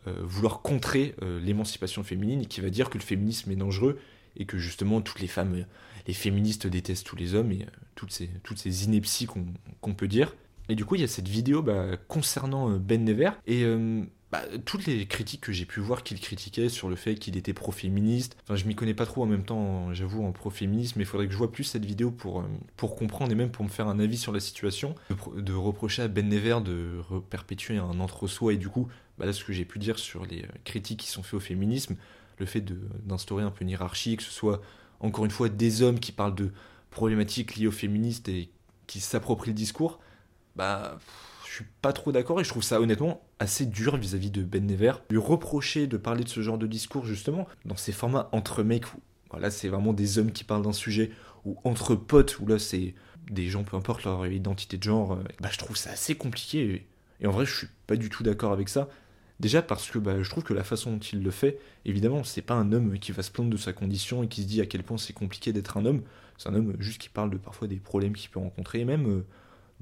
[0.05, 4.01] vouloir contrer l'émancipation féminine et qui va dire que le féminisme est dangereux
[4.35, 5.65] et que justement toutes les femmes,
[6.07, 7.65] les féministes détestent tous les hommes et
[7.95, 9.27] toutes, ces, inepties
[9.79, 10.35] qu'on peut dire.
[10.67, 13.63] Et du coup, il y a cette vidéo bah, concernant Ben Never et
[14.33, 17.53] bah, toutes les critiques que j'ai pu voir qu'il critiquait sur le fait qu'il était
[17.53, 21.05] pro-féministe, enfin je m'y connais pas trop en même temps, j'avoue, en pro-féminisme, mais il
[21.05, 23.69] faudrait que je vois plus cette vidéo pour, euh, pour comprendre et même pour me
[23.69, 24.95] faire un avis sur la situation,
[25.37, 28.87] de, reprocher à Ben Never de perpétuer un entre-soi et du coup,
[29.19, 31.39] bah là ce que j'ai pu dire sur les euh, critiques qui sont faites au
[31.39, 31.95] féminisme,
[32.39, 32.65] le fait
[33.05, 34.63] d'instaurer un peu une hiérarchie, que ce soit
[34.99, 36.49] encore une fois des hommes qui parlent de
[36.89, 38.49] problématiques liées aux féministes et
[38.87, 39.99] qui s'approprient le discours,
[40.55, 40.97] bah
[41.55, 44.93] suis pas trop d'accord et je trouve ça honnêtement assez dur vis-à-vis de Ben Never.
[45.09, 48.93] Lui reprocher de parler de ce genre de discours justement dans ces formats entre mecs
[48.93, 48.99] où
[49.31, 51.11] voilà, c'est vraiment des hommes qui parlent d'un sujet
[51.43, 52.93] ou entre potes où là c'est
[53.29, 56.85] des gens peu importe leur identité de genre, euh, bah, je trouve ça assez compliqué
[57.19, 58.89] et, en vrai je suis pas du tout d'accord avec ça.
[59.39, 62.41] Déjà parce que bah, je trouve que la façon dont il le fait, évidemment, c'est
[62.41, 64.65] pas un homme qui va se plaindre de sa condition et qui se dit à
[64.65, 66.03] quel point c'est compliqué d'être un homme.
[66.37, 69.07] C'est un homme juste qui parle de parfois des problèmes qu'il peut rencontrer et même
[69.09, 69.25] euh,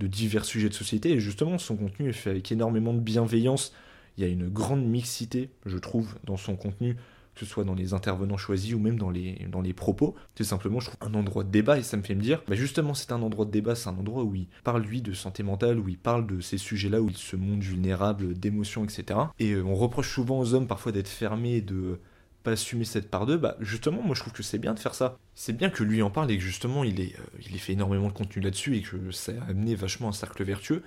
[0.02, 1.12] de divers sujets de société.
[1.12, 3.74] Et justement, son contenu est fait avec énormément de bienveillance.
[4.18, 6.96] Il y a une grande mixité, je trouve, dans son contenu,
[7.36, 10.16] que ce soit dans les intervenants choisis ou même dans les, dans les propos.
[10.36, 12.56] C'est simplement, je trouve, un endroit de débat et ça me fait me dire, bah
[12.56, 15.44] justement, c'est un endroit de débat, c'est un endroit où il parle, lui, de santé
[15.44, 19.20] mentale, où il parle de ces sujets-là, où il se montre vulnérable, d'émotions, etc.
[19.40, 22.00] Et euh, on reproche souvent aux hommes parfois d'être fermés, de
[22.42, 24.96] pas assumer cette part d'eux, bah justement, moi je trouve que c'est bien de faire
[24.96, 25.18] ça.
[25.36, 28.08] C'est bien que lui en parle et que justement il ait, euh, il fait énormément
[28.08, 30.84] de contenu là-dessus et que ça a amené vachement un cercle vertueux.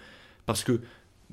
[0.46, 0.80] Parce que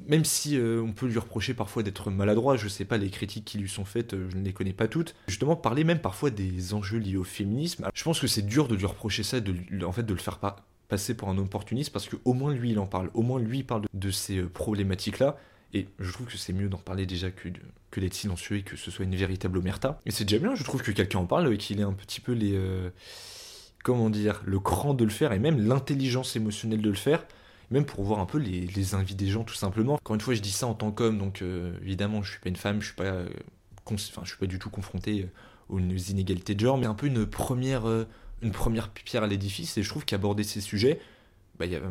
[0.07, 3.45] même si euh, on peut lui reprocher parfois d'être maladroit, je sais pas les critiques
[3.45, 5.15] qui lui sont faites, euh, je ne les connais pas toutes.
[5.27, 8.75] Justement, parler même parfois des enjeux liés au féminisme, je pense que c'est dur de
[8.75, 9.53] lui reprocher ça, de,
[9.83, 10.39] en fait de le faire
[10.87, 13.59] passer pour un opportuniste parce que au moins lui il en parle, au moins lui
[13.59, 15.37] il parle de ces problématiques-là
[15.73, 17.49] et je trouve que c'est mieux d'en parler déjà que,
[17.91, 20.01] que d'être silencieux et que ce soit une véritable omerta.
[20.05, 22.19] Et c'est déjà bien, je trouve que quelqu'un en parle et qu'il ait un petit
[22.19, 22.53] peu les.
[22.55, 22.89] Euh,
[23.83, 27.25] comment dire Le cran de le faire et même l'intelligence émotionnelle de le faire.
[27.69, 29.93] Même pour voir un peu les, envies des gens, tout simplement.
[29.93, 32.49] Encore une fois, je dis ça en tant qu'homme, donc euh, évidemment, je suis pas
[32.49, 33.05] une femme, je suis pas.
[33.05, 33.29] Euh,
[33.85, 35.29] enfin, je suis pas du tout confronté
[35.69, 37.85] aux inégalités de genre, mais un peu une première,
[38.41, 39.77] une première pierre à l'édifice.
[39.77, 40.99] Et je trouve qu'aborder ces sujets,
[41.57, 41.81] bah, il y a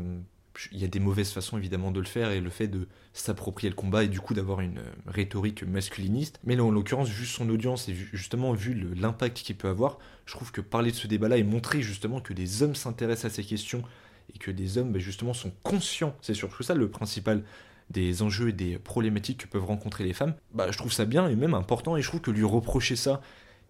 [0.72, 3.68] il y a des mauvaises façons évidemment de le faire et le fait de s'approprier
[3.68, 6.38] le combat et du coup d'avoir une euh, rhétorique masculiniste.
[6.44, 10.34] Mais là, en l'occurrence, vu son audience et justement vu l'impact qu'il peut avoir, je
[10.34, 13.44] trouve que parler de ce débat-là et montrer justement que des hommes s'intéressent à ces
[13.44, 13.82] questions
[14.34, 17.42] et que des hommes bah, justement sont conscients, c'est surtout ça le principal
[17.90, 21.28] des enjeux et des problématiques que peuvent rencontrer les femmes, bah je trouve ça bien
[21.28, 23.20] et même important et je trouve que lui reprocher ça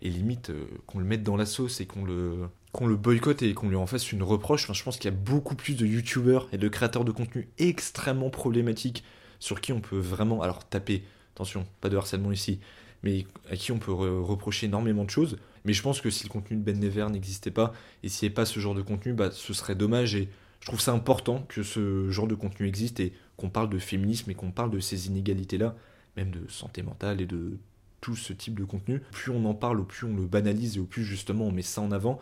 [0.03, 3.42] et limite euh, qu'on le mette dans la sauce et qu'on le qu'on le boycotte
[3.42, 4.72] et qu'on lui en fasse une reproche.
[4.72, 8.30] Je pense qu'il y a beaucoup plus de youtubeurs et de créateurs de contenu extrêmement
[8.30, 9.04] problématiques
[9.38, 11.02] sur qui on peut vraiment, alors taper,
[11.35, 12.61] attention, pas de harcèlement ici,
[13.02, 15.38] mais à qui on peut reprocher énormément de choses.
[15.64, 18.30] Mais je pense que si le contenu de Ben Never n'existait pas et s'il n'y
[18.30, 20.28] avait pas ce genre de contenu, bah, ce serait dommage et
[20.61, 24.30] je trouve ça important que ce genre de contenu existe et qu'on parle de féminisme
[24.30, 25.74] et qu'on parle de ces inégalités-là,
[26.16, 27.59] même de santé mentale et de
[28.00, 29.00] tout ce type de contenu.
[29.12, 31.62] Plus on en parle, au plus on le banalise et au plus justement on met
[31.62, 32.20] ça en avant,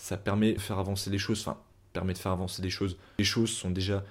[0.00, 1.58] ça permet de faire avancer les choses, enfin,
[1.92, 2.96] permet de faire avancer les choses.
[3.18, 4.02] Les choses sont déjà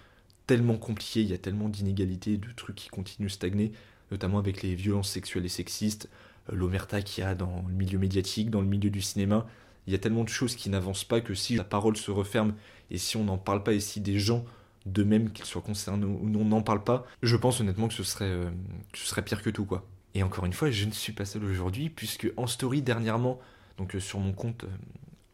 [0.46, 3.72] tellement compliquées, il y a tellement d'inégalités, de trucs qui continuent de stagner,
[4.12, 6.08] notamment avec les violences sexuelles et sexistes,
[6.52, 9.48] euh, l'omerta qu'il y a dans le milieu médiatique, dans le milieu du cinéma.
[9.88, 12.54] Il y a tellement de choses qui n'avancent pas que si la parole se referme
[12.92, 14.46] et si on n'en parle pas et si des gens
[14.86, 18.04] de même qu'ils soient concernés ou non n'en parlent pas, je pense honnêtement que ce
[18.04, 18.52] serait, euh,
[18.92, 19.88] que ce serait pire que tout quoi.
[20.14, 23.40] Et encore une fois, je ne suis pas seul aujourd'hui puisque en story dernièrement,
[23.80, 24.66] donc euh, sur mon compte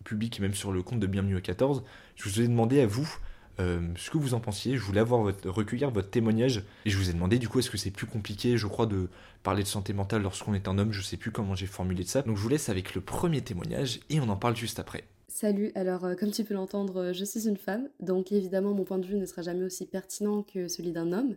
[0.05, 1.83] public et même sur le compte de Bienvenue à 14,
[2.15, 3.17] je vous ai demandé à vous
[3.59, 4.77] euh, ce que vous en pensiez.
[4.77, 7.69] Je voulais avoir votre, recueillir votre témoignage et je vous ai demandé du coup est-ce
[7.69, 9.09] que c'est plus compliqué, je crois, de
[9.43, 10.91] parler de santé mentale lorsqu'on est un homme?
[10.91, 12.21] Je sais plus comment j'ai formulé ça.
[12.21, 15.03] Donc je vous laisse avec le premier témoignage et on en parle juste après.
[15.27, 18.85] Salut, alors euh, comme tu peux l'entendre, euh, je suis une femme, donc évidemment mon
[18.85, 21.35] point de vue ne sera jamais aussi pertinent que celui d'un homme.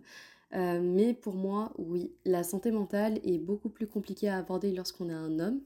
[0.53, 5.15] mais pour moi, oui, la santé mentale est beaucoup plus compliquée à aborder lorsqu'on est
[5.15, 5.61] un homme.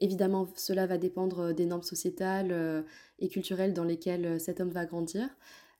[0.00, 2.84] Évidemment, cela va dépendre des normes sociétales
[3.18, 5.28] et culturelles dans lesquelles cet homme va grandir.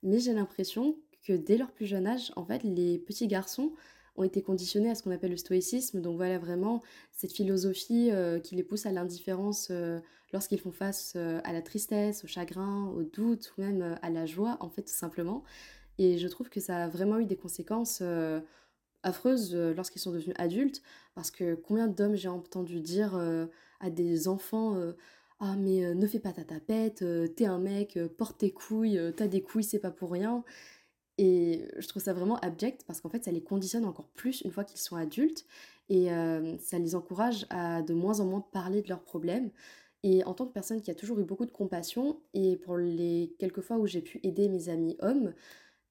[0.03, 3.73] Mais j'ai l'impression que dès leur plus jeune âge, en fait, les petits garçons
[4.15, 6.01] ont été conditionnés à ce qu'on appelle le stoïcisme.
[6.01, 6.81] Donc voilà vraiment
[7.11, 9.99] cette philosophie euh, qui les pousse à l'indifférence euh,
[10.33, 14.25] lorsqu'ils font face euh, à la tristesse, au chagrin, au doute ou même à la
[14.25, 15.43] joie, en fait tout simplement.
[15.97, 18.01] Et je trouve que ça a vraiment eu des conséquences
[19.03, 20.81] affreuses lorsqu'ils sont devenus adultes,
[21.15, 23.15] parce que combien d'hommes j'ai entendu dire
[23.79, 24.77] à des enfants
[25.39, 27.03] ah mais ne fais pas ta tapette,
[27.35, 30.43] t'es un mec, porte tes couilles, t'as des couilles, c'est pas pour rien.
[31.17, 34.51] Et je trouve ça vraiment abject parce qu'en fait, ça les conditionne encore plus une
[34.51, 35.45] fois qu'ils sont adultes
[35.89, 39.51] et euh, ça les encourage à de moins en moins parler de leurs problèmes.
[40.03, 43.35] Et en tant que personne qui a toujours eu beaucoup de compassion, et pour les
[43.37, 45.33] quelques fois où j'ai pu aider mes amis hommes,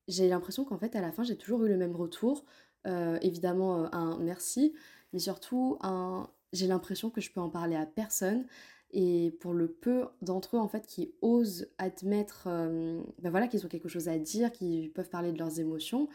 [0.09, 2.45] j'ai l'impression qu'en fait, à la fin, j'ai toujours eu le même retour.
[2.87, 4.73] Euh, évidemment, euh, un merci,
[5.13, 6.29] mais surtout, un...
[6.53, 8.47] j'ai l'impression que je peux en parler à personne
[8.93, 13.65] et pour le peu d'entre eux, en fait, qui osent admettre euh, ben voilà, qu'ils
[13.65, 16.09] ont quelque chose à dire, qu'ils peuvent parler de leurs émotions,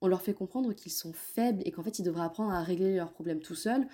[0.00, 2.96] on leur fait comprendre qu'ils sont faibles et qu'en fait, ils devraient apprendre à régler
[2.96, 3.86] leurs problèmes tout seuls.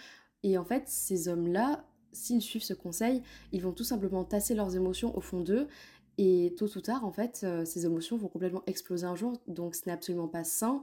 [0.43, 4.75] Et en fait, ces hommes-là, s'ils suivent ce conseil, ils vont tout simplement tasser leurs
[4.77, 5.69] émotions au fond d'eux.
[6.17, 9.35] Et tôt ou tard, en fait, ces émotions vont complètement exploser un jour.
[9.47, 10.83] Donc, ce n'est absolument pas sain.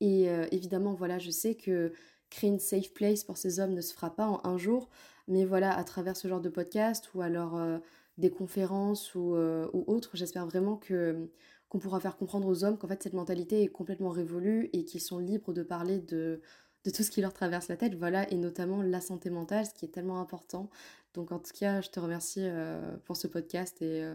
[0.00, 1.92] Et euh, évidemment, voilà, je sais que
[2.30, 4.90] créer une safe place pour ces hommes ne se fera pas en un jour.
[5.28, 7.78] Mais voilà, à travers ce genre de podcast ou alors euh,
[8.18, 11.28] des conférences ou, euh, ou autres, j'espère vraiment que
[11.68, 15.00] qu'on pourra faire comprendre aux hommes qu'en fait cette mentalité est complètement révolue et qu'ils
[15.00, 16.40] sont libres de parler de,
[16.84, 19.74] de tout ce qui leur traverse la tête, voilà, et notamment la santé mentale, ce
[19.74, 20.70] qui est tellement important.
[21.14, 24.08] Donc en tout cas, je te remercie euh, pour ce podcast et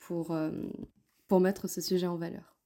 [0.00, 0.36] pour,
[1.28, 2.57] pour mettre ce sujet en valeur.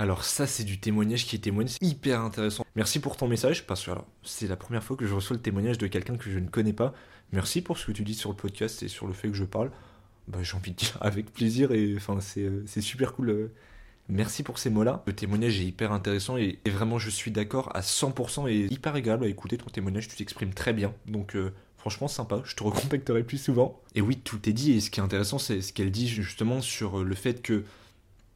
[0.00, 2.64] Alors ça, c'est du témoignage qui est témoigne, c'est hyper intéressant.
[2.74, 3.90] Merci pour ton message, parce que
[4.22, 6.72] c'est la première fois que je reçois le témoignage de quelqu'un que je ne connais
[6.72, 6.94] pas.
[7.32, 9.44] Merci pour ce que tu dis sur le podcast et sur le fait que je
[9.44, 9.70] parle.
[10.26, 13.28] Bah, j'ai envie de dire avec plaisir et enfin c'est, euh, super cool.
[13.28, 13.52] Euh.
[14.08, 15.02] Merci pour ces mots-là.
[15.06, 19.26] Le témoignage est hyper intéressant et, vraiment je suis d'accord à 100% et hyper agréable
[19.26, 20.08] à écouter ton témoignage.
[20.08, 20.94] Tu t'exprimes très bien.
[21.08, 22.40] Donc euh, franchement sympa.
[22.46, 23.78] Je te recontacterai plus souvent.
[23.94, 26.62] Et oui, tout est dit et ce qui est intéressant c'est ce qu'elle dit justement
[26.62, 27.64] sur le fait que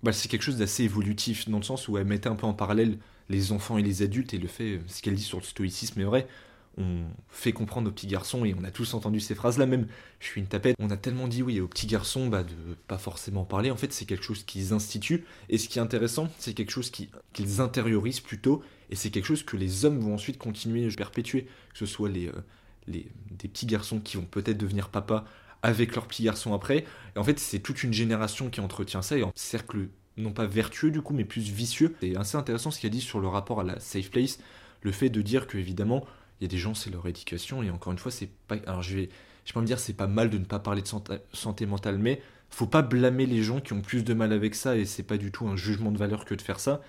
[0.04, 2.54] bah, c'est quelque chose d'assez évolutif dans le sens où elle mettait un peu en
[2.54, 2.98] parallèle
[3.30, 6.04] les enfants et les adultes et le fait, ce qu'elle dit sur le stoïcisme est
[6.04, 6.28] vrai.
[6.76, 9.86] On fait comprendre aux petits garçons, et on a tous entendu ces phrases-là même,
[10.18, 12.98] je suis une tapette, on a tellement dit oui aux petits garçons bah, de pas
[12.98, 16.52] forcément parler, en fait c'est quelque chose qu'ils instituent, et ce qui est intéressant, c'est
[16.52, 20.84] quelque chose qu'ils intériorisent plutôt, et c'est quelque chose que les hommes vont ensuite continuer
[20.84, 22.32] à perpétuer, que ce soit les, euh,
[22.88, 25.24] les, des petits garçons qui vont peut-être devenir papa
[25.64, 26.84] avec leurs petits garçons après,
[27.16, 30.46] et en fait c'est toute une génération qui entretient ça, et en cercle non pas
[30.46, 31.96] vertueux du coup, mais plus vicieux.
[32.00, 34.38] C'est assez intéressant ce qu'il a dit sur le rapport à la safe place,
[34.82, 36.06] le fait de dire que évidemment
[36.40, 38.56] il y a des gens, c'est leur éducation, et encore une fois, c'est pas.
[38.66, 39.08] Alors je vais,
[39.44, 40.88] je pas me dire, c'est pas mal de ne pas parler de
[41.32, 44.76] santé, mentale, mais faut pas blâmer les gens qui ont plus de mal avec ça,
[44.76, 46.80] et c'est pas du tout un jugement de valeur que de faire ça.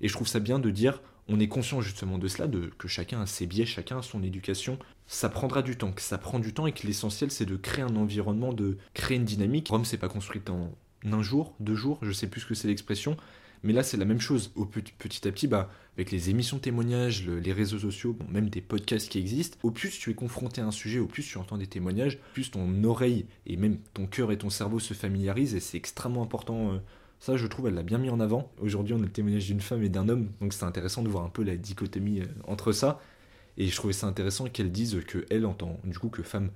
[0.00, 2.88] Et je trouve ça bien de dire, on est conscient justement de cela, de que
[2.88, 4.78] chacun a ses biais, chacun a son éducation.
[5.06, 7.84] Ça prendra du temps, que ça prend du temps, et que l'essentiel c'est de créer
[7.84, 9.68] un environnement, de créer une dynamique.
[9.68, 12.68] Rome, c'est pas construite en un jour, deux jours, je sais plus ce que c'est
[12.68, 13.16] l'expression,
[13.62, 14.52] mais là, c'est la même chose.
[14.56, 14.92] Au petit,
[15.28, 19.58] à petit, bah, avec les émissions témoignages, les réseaux sociaux, même des podcasts qui existent,
[19.62, 22.50] au plus tu es confronté à un sujet, au plus tu entends des témoignages, plus
[22.50, 26.72] ton oreille et même ton cœur et ton cerveau se familiarisent et c'est extrêmement important.
[26.72, 26.78] Euh,
[27.22, 28.50] ça, je trouve, elle l'a bien mis en avant.
[28.60, 31.24] Aujourd'hui, on a le témoignage d'une femme et d'un homme, donc c'est intéressant de voir
[31.24, 33.00] un peu la dichotomie euh, entre ça.
[33.56, 36.50] Et je trouvais ça intéressant qu'elle dise que elle, entend du coup, que femme,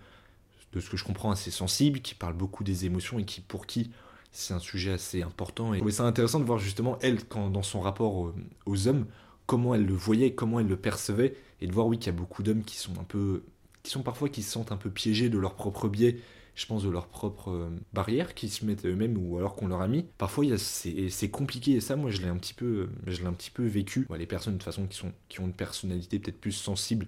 [0.73, 3.67] de ce que je comprends, assez sensible, qui parle beaucoup des émotions et qui, pour
[3.67, 3.93] qui
[4.33, 5.73] c'est un sujet assez important.
[5.73, 8.33] Et c'est intéressant de voir justement elle, quand, dans son rapport
[8.67, 9.07] aux, hommes,
[9.47, 12.19] comment elle le voyait, comment elle le percevait, et de voir oui qu'il y a
[12.19, 13.45] beaucoup d'hommes qui sont un peu,
[13.85, 16.17] qui sont parfois qui se sentent un peu piégés de leur propre biais.
[16.57, 19.83] Je pense de leurs propres euh, barrières qui se mettent eux-mêmes ou alors qu'on leur
[19.83, 20.07] a mis.
[20.19, 23.51] Parfois, c'est compliqué et ça, moi, je l'ai un petit peu, je l'ai un petit
[23.51, 24.09] peu vécu.
[24.19, 27.07] les personnes de toute façon qui sont, qui ont une personnalité peut-être plus sensible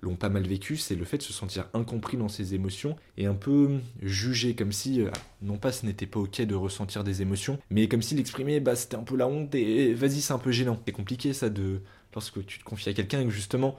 [0.00, 3.26] l'ont pas mal vécu, c'est le fait de se sentir incompris dans ses émotions et
[3.26, 5.10] un peu jugé, comme si, euh,
[5.42, 8.76] non pas ce n'était pas ok de ressentir des émotions, mais comme si l'exprimer, bah,
[8.76, 10.80] c'était un peu la honte et vas-y, c'est un peu gênant.
[10.86, 11.80] C'est compliqué ça de,
[12.14, 13.76] lorsque tu te confies à quelqu'un et que justement,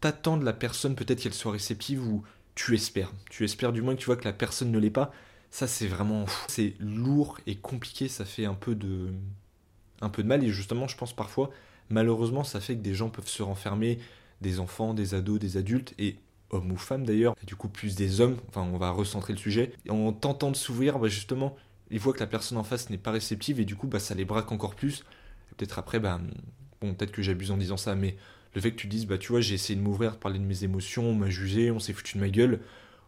[0.00, 2.22] t'attends de la personne peut-être qu'elle soit réceptive ou
[2.58, 3.12] tu espères.
[3.30, 5.12] Tu espères du moins que tu vois que la personne ne l'est pas.
[5.48, 9.12] Ça, c'est vraiment, c'est lourd et compliqué, ça fait un peu de,
[10.00, 11.50] un peu de mal et justement, je pense parfois,
[11.88, 14.00] malheureusement, ça fait que des gens peuvent se renfermer
[14.40, 16.16] des enfants, des ados, des adultes, et
[16.50, 19.72] hommes ou femmes d'ailleurs, du coup plus des hommes, enfin on va recentrer le sujet,
[19.88, 21.56] en tentant de s'ouvrir, bah, justement,
[21.90, 24.14] ils voient que la personne en face n'est pas réceptive, et du coup bah, ça
[24.14, 25.04] les braque encore plus.
[25.56, 26.20] Peut-être après, bah,
[26.80, 28.16] bon peut-être que j'abuse en disant ça, mais
[28.58, 30.44] le fait que tu dises, bah tu vois, j'ai essayé de m'ouvrir, de parler de
[30.44, 32.58] mes émotions, on m'a jugé, on s'est foutu de ma gueule,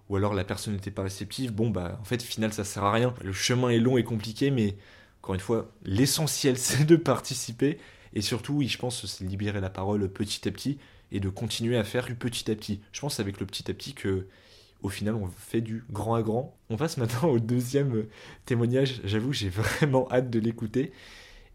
[0.08, 2.92] ou alors la personne n'était pas réceptive, bon bah en fait final ça sert à
[2.92, 3.12] rien.
[3.24, 4.76] Le chemin est long et compliqué, mais
[5.20, 7.78] encore une fois, l'essentiel c'est de participer
[8.12, 10.78] et surtout, oui, je pense, c'est libérer la parole petit à petit
[11.10, 12.80] et de continuer à faire du petit à petit.
[12.92, 14.28] Je pense avec le petit à petit que
[14.82, 16.56] au final on fait du grand à grand.
[16.68, 18.06] On passe maintenant au deuxième
[18.46, 19.00] témoignage.
[19.02, 20.92] J'avoue, j'ai vraiment hâte de l'écouter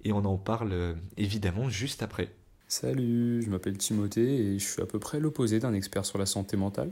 [0.03, 2.34] et on en parle euh, évidemment juste après.
[2.82, 6.26] Salut, je m'appelle Timothée et je suis à peu près l'opposé d'un expert sur la
[6.26, 6.92] santé mentale.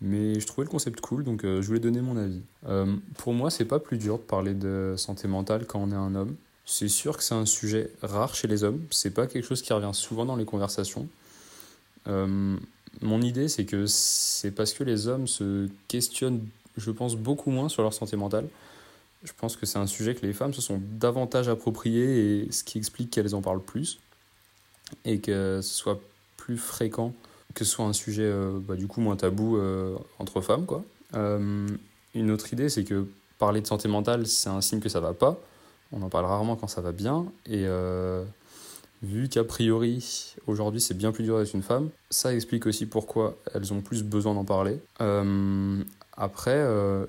[0.00, 2.40] Mais je trouvais le concept cool, donc euh, je voulais donner mon avis.
[2.66, 5.94] Euh, pour moi, c'est pas plus dur de parler de santé mentale quand on est
[5.94, 6.34] un homme.
[6.66, 8.80] C'est sûr que c'est un sujet rare chez les hommes.
[8.90, 11.06] C'est pas quelque chose qui revient souvent dans les conversations.
[12.08, 12.56] Euh,
[13.00, 16.44] mon idée, c'est que c'est parce que les hommes se questionnent,
[16.76, 18.48] je pense, beaucoup moins sur leur santé mentale.
[19.22, 22.64] Je pense que c'est un sujet que les femmes se sont davantage appropriées et ce
[22.64, 24.00] qui explique qu'elles en parlent plus
[25.04, 26.00] et que ce soit
[26.36, 27.12] plus fréquent
[27.54, 30.66] que ce soit un sujet euh, bah, du coup moins tabou euh, entre femmes.
[30.66, 30.84] Quoi.
[31.14, 31.66] Euh,
[32.14, 33.06] une autre idée, c'est que
[33.38, 35.38] parler de santé mentale, c'est un signe que ça va pas.
[35.92, 37.26] On en parle rarement quand ça va bien.
[37.46, 37.66] Et
[39.02, 43.36] vu qu'a priori, aujourd'hui, c'est bien plus dur d'être une femme, ça explique aussi pourquoi
[43.52, 44.78] elles ont plus besoin d'en parler.
[46.16, 46.56] après,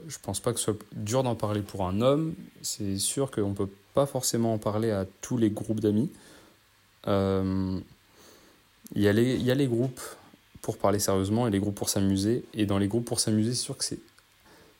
[0.08, 2.34] je pense pas que ce soit dur d'en parler pour un homme.
[2.62, 6.10] C'est sûr qu'on peut pas forcément en parler à tous les groupes d'amis.
[7.08, 10.02] Il y, a les, y a les groupes
[10.62, 12.46] pour parler sérieusement et les groupes pour s'amuser.
[12.54, 14.00] Et dans les groupes pour s'amuser, c'est sûr que c'est,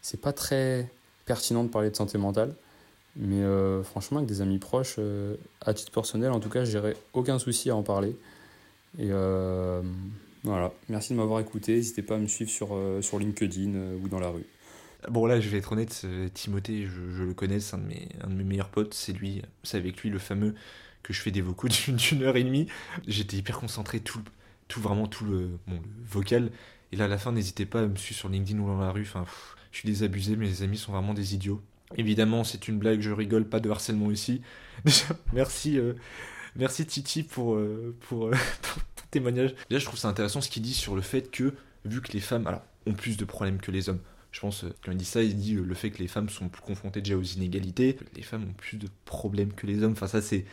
[0.02, 0.90] c'est pas très
[1.26, 2.56] pertinent de parler de santé mentale.
[3.16, 6.96] Mais euh, franchement, avec des amis proches, euh, à titre personnel, en tout cas, j'aurais
[7.14, 8.16] aucun souci à en parler.
[8.98, 9.82] Et euh,
[10.44, 11.76] voilà, merci de m'avoir écouté.
[11.76, 14.46] N'hésitez pas à me suivre sur, sur LinkedIn ou dans la rue.
[15.10, 18.08] Bon, là, je vais être honnête, Timothée, je, je le connais, c'est un de, mes,
[18.24, 18.94] un de mes meilleurs potes.
[18.94, 20.56] C'est lui, c'est avec lui le fameux
[21.04, 22.68] que je fais des vocaux d'une heure et demie.
[23.08, 24.22] J'étais hyper concentré tout
[24.68, 26.52] tout vraiment tout le, bon, vocal.
[26.92, 28.92] Et là, à la fin, n'hésitez pas à me suivre sur LinkedIn ou dans la
[28.92, 29.04] rue.
[29.04, 29.26] Enfin,
[29.72, 31.62] je suis désabusé, mes amis sont vraiment des idiots.
[31.96, 34.42] Évidemment, c'est une blague, je rigole, pas de harcèlement ici.
[34.86, 35.94] Déjà, merci, euh,
[36.56, 39.54] merci Titi pour, euh, euh, pour, ton témoignage.
[39.70, 41.54] Déjà, je trouve ça intéressant ce qu'il dit sur le fait que,
[41.86, 44.02] vu que les femmes ont plus de problèmes que les hommes,
[44.34, 46.62] je pense, quand il dit ça, il dit le fait que les femmes sont plus
[46.62, 49.94] confrontées déjà aux inégalités, les femmes ont plus de problèmes que les hommes.
[49.94, 50.46] Enfin, ça, c'est,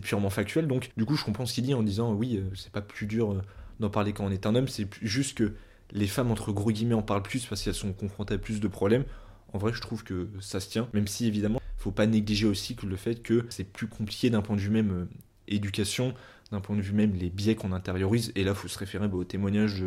[0.00, 0.66] purement factuel.
[0.66, 3.42] Donc, du coup, je comprends ce qu'il dit en disant oui, c'est pas plus dur
[3.80, 5.52] d'en parler quand on est un homme, c'est juste que
[5.90, 8.68] les femmes, entre gros guillemets, en parlent plus parce qu'elles sont confrontées à plus de
[8.68, 9.04] problèmes.
[9.52, 12.76] En vrai, je trouve que ça se tient, même si évidemment, faut pas négliger aussi
[12.82, 15.04] le fait que c'est plus compliqué d'un point de vue même euh,
[15.48, 16.14] éducation,
[16.50, 18.32] d'un point de vue même les biais qu'on intériorise.
[18.36, 19.80] Et là, faut se référer bah, au témoignage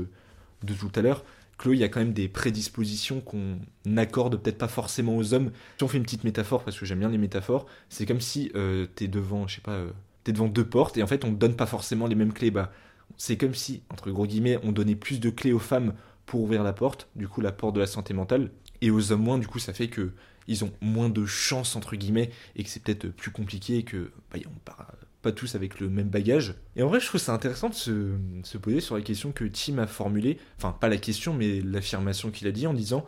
[0.63, 1.25] de, tout à l'heure.
[1.57, 5.51] Que il y a quand même des prédispositions qu'on n'accorde peut-être pas forcément aux hommes.
[5.77, 8.51] Si on fait une petite métaphore, parce que j'aime bien les métaphores, c'est comme si
[8.55, 9.91] euh, tu es devant, je sais pas, euh,
[10.27, 12.51] es devant deux portes et en fait on donne pas forcément les mêmes clés.
[12.51, 12.71] Bah,
[13.17, 15.93] c'est comme si, entre gros guillemets, on donnait plus de clés aux femmes
[16.25, 19.23] pour ouvrir la porte, du coup la porte de la santé mentale, et aux hommes
[19.23, 20.11] moins, du coup ça fait que
[20.47, 24.11] ils ont moins de chance entre guillemets et que c'est peut-être plus compliqué et que
[24.31, 26.55] bah, on part pas tous avec le même bagage.
[26.75, 29.77] Et en vrai, je trouve ça intéressant de se, poser sur la question que Tim
[29.79, 33.05] a formulée, enfin pas la question mais l'affirmation qu'il a dit en disant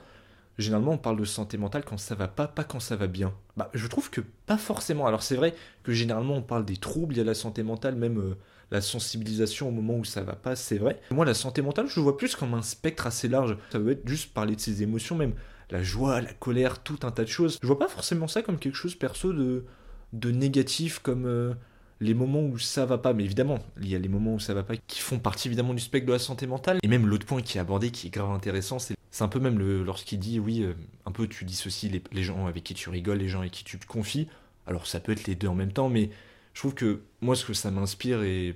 [0.57, 3.33] généralement on parle de santé mentale quand ça va pas, pas quand ça va bien.
[3.55, 5.07] Bah je trouve que pas forcément.
[5.07, 7.95] Alors c'est vrai que généralement on parle des troubles, il y a la santé mentale
[7.95, 8.35] même euh,
[8.71, 10.99] la sensibilisation au moment où ça va pas, c'est vrai.
[11.11, 13.57] Moi, la santé mentale, je vois plus comme un spectre assez large.
[13.71, 15.33] Ça veut être juste parler de ses émotions, même
[15.71, 17.57] la joie, la colère, tout un tas de choses.
[17.61, 19.65] Je vois pas forcément ça comme quelque chose perso de,
[20.13, 21.53] de négatif, comme euh,
[21.99, 23.13] les moments où ça va pas.
[23.13, 25.73] Mais évidemment, il y a les moments où ça va pas qui font partie évidemment
[25.73, 26.79] du spectre de la santé mentale.
[26.83, 29.59] Et même l'autre point qui est abordé, qui est grave intéressant, c'est un peu même
[29.83, 30.73] lorsqu'il dit, oui, euh,
[31.05, 33.63] un peu tu dissocies les, les gens avec qui tu rigoles, les gens avec qui
[33.63, 34.27] tu te confies.
[34.67, 36.09] Alors ça peut être les deux en même temps, mais
[36.53, 38.55] je trouve que moi, ce que ça m'inspire, et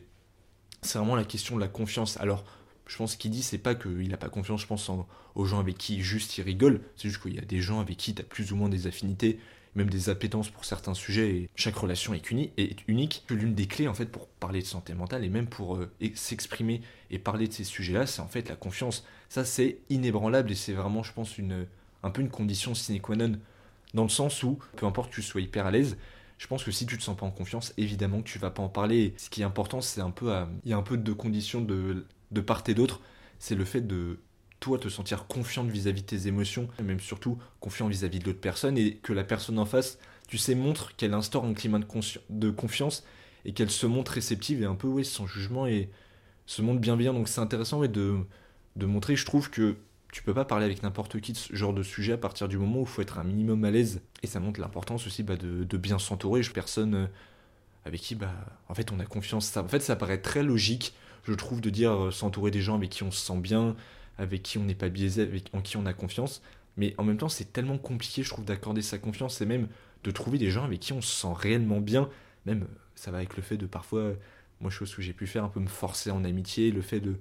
[0.82, 2.18] c'est vraiment la question de la confiance.
[2.18, 2.44] Alors,
[2.86, 4.92] je pense qu'il dit, c'est pas qu'il n'a pas confiance, je pense,
[5.36, 6.82] aux gens avec qui juste il rigole.
[6.98, 8.88] C'est juste qu'il y a des gens avec qui tu as plus ou moins des
[8.88, 9.40] affinités,
[9.76, 12.54] même des appétences pour certains sujets, et chaque relation est, unique.
[12.58, 13.26] Est unique.
[13.30, 16.82] L'une des clés, en fait, pour parler de santé mentale, et même pour euh, s'exprimer
[17.10, 19.06] et parler de ces sujets-là, c'est en fait la confiance.
[19.30, 21.66] Ça, c'est inébranlable, et c'est vraiment, je pense, une,
[22.04, 23.34] un peu une condition sine qua non,
[23.94, 25.98] dans le sens où, peu importe que tu sois hyper à l'aise,
[26.38, 28.64] je pense que si tu te sens pas en confiance, évidemment que tu vas pas
[28.64, 29.14] en parler.
[29.18, 30.34] ce qui est important, c'est un peu,
[30.66, 33.02] il y a un peu de conditions de, de part et d'autre.
[33.40, 34.20] C'est le fait de
[34.80, 38.78] te sentir confiante vis-à-vis de tes émotions, et même surtout confiant vis-à-vis de l'autre personne,
[38.78, 39.98] et que la personne en face,
[40.28, 41.80] tu sais, montre qu'elle instaure un climat
[42.30, 43.04] de, confiance
[43.46, 45.90] et qu'elle se montre réceptive et un peu, oui, sans jugement et
[46.46, 47.14] se montre bien bien.
[47.14, 48.18] Donc c'est intéressant de,
[48.76, 49.76] de montrer, je trouve que
[50.14, 52.58] tu peux pas parler avec n'importe qui de ce genre de sujet à partir du
[52.60, 54.02] moment où il faut être un minimum à l'aise.
[54.22, 56.42] Et ça montre l'importance aussi bah, de, bien s'entourer.
[56.54, 57.08] Personne euh,
[57.84, 58.32] avec qui, bah,
[58.70, 59.48] en fait, on a confiance.
[59.48, 62.76] Ça, en fait, ça paraît très logique, je trouve, de dire euh, s'entourer des gens
[62.76, 63.76] avec qui on se sent bien,
[64.18, 66.42] avec qui on n'est pas biaisé, avec, en qui on a confiance.
[66.78, 69.68] Mais en même temps, c'est tellement compliqué, je trouve, d'accorder sa confiance et même
[70.04, 72.10] de trouver des gens avec qui on se sent réellement bien.
[72.46, 74.14] Même, ça va avec le fait de parfois,
[74.60, 77.16] moi, chose que j'ai pu faire, un peu me forcer en amitié, le fait de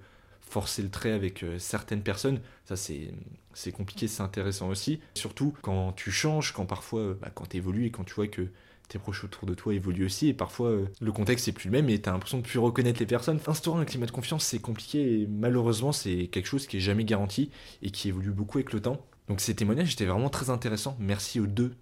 [0.52, 5.00] forcer le trait avec euh, certaines personnes, ça c'est compliqué, c'est intéressant aussi.
[5.14, 8.26] Surtout quand tu changes, quand parfois, euh, bah, quand tu évolues et quand tu vois
[8.26, 8.48] que
[8.92, 11.72] tes proches autour de toi évoluent aussi et parfois euh, le contexte c'est plus le
[11.72, 13.40] même et t'as l'impression de plus reconnaître les personnes.
[13.46, 17.04] Instaurer un climat de confiance c'est compliqué et malheureusement c'est quelque chose qui est jamais
[17.04, 19.00] garanti et qui évolue beaucoup avec le temps.
[19.28, 20.94] Donc ces témoignages étaient vraiment très intéressants.
[21.00, 21.74] Merci aux deux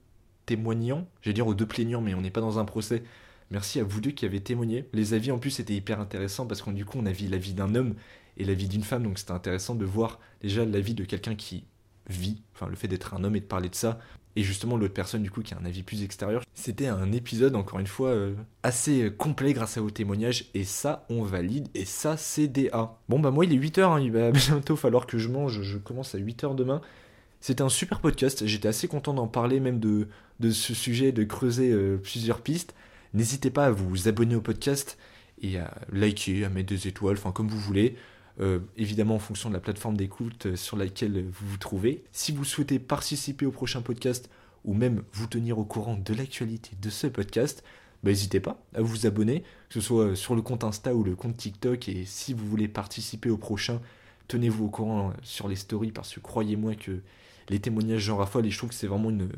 [0.47, 3.03] témoignants, j'allais dire aux deux plaignants mais on n'est pas dans un procès.
[3.51, 4.89] Merci à vous deux qui avez témoigné.
[4.93, 7.39] Les avis en plus étaient hyper intéressants parce qu'on du coup on a vu la
[7.39, 7.97] vie d'un homme
[8.37, 11.35] et la vie d'une femme donc c'était intéressant de voir déjà la vie de quelqu'un
[11.35, 11.65] qui
[12.11, 13.99] vit, enfin le fait d'être un homme et de parler de ça,
[14.37, 16.43] et justement l'autre personne du coup qui a un avis plus extérieur.
[16.55, 21.05] C'était un épisode encore une fois euh, assez complet grâce à vos témoignages et ça
[21.11, 22.99] on valide et ça c'est DA.
[23.09, 25.79] Bon bah moi il est 8h, hein, il va bientôt falloir que je mange, je
[25.79, 26.81] commence à 8h demain.
[27.41, 30.09] C'était un super podcast, j'étais assez content d'en parler même de,
[30.41, 32.75] de ce sujet, de creuser euh, plusieurs pistes.
[33.15, 34.99] N'hésitez pas à vous abonner au podcast
[35.43, 37.97] et à liker, à mettre des étoiles, enfin comme vous voulez.
[38.41, 42.05] Euh, évidemment en fonction de la plateforme d'écoute euh, sur laquelle vous vous trouvez.
[42.13, 44.31] Si vous souhaitez participer au prochain podcast
[44.65, 47.65] ou même vous tenir au courant de l'actualité de ce podcast,
[48.03, 51.17] bah, n'hésitez pas à vous abonner, que ce soit sur le compte Insta ou le
[51.17, 51.89] compte TikTok.
[51.89, 53.81] Et si vous voulez participer au prochain,
[54.29, 57.01] tenez-vous au courant sur les stories parce que croyez-moi que
[57.49, 59.29] les témoignages j'en raffole et je trouve que c'est vraiment une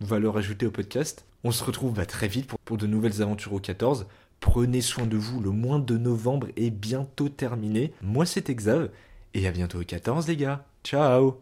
[0.00, 1.24] valeur ajoutée au podcast.
[1.42, 4.06] On se retrouve bah, très vite pour, pour de nouvelles aventures au 14.
[4.42, 7.92] Prenez soin de vous, le mois de novembre est bientôt terminé.
[8.02, 8.90] Moi c'est Exav,
[9.34, 10.64] et à bientôt au 14 les gars.
[10.82, 11.30] Ciao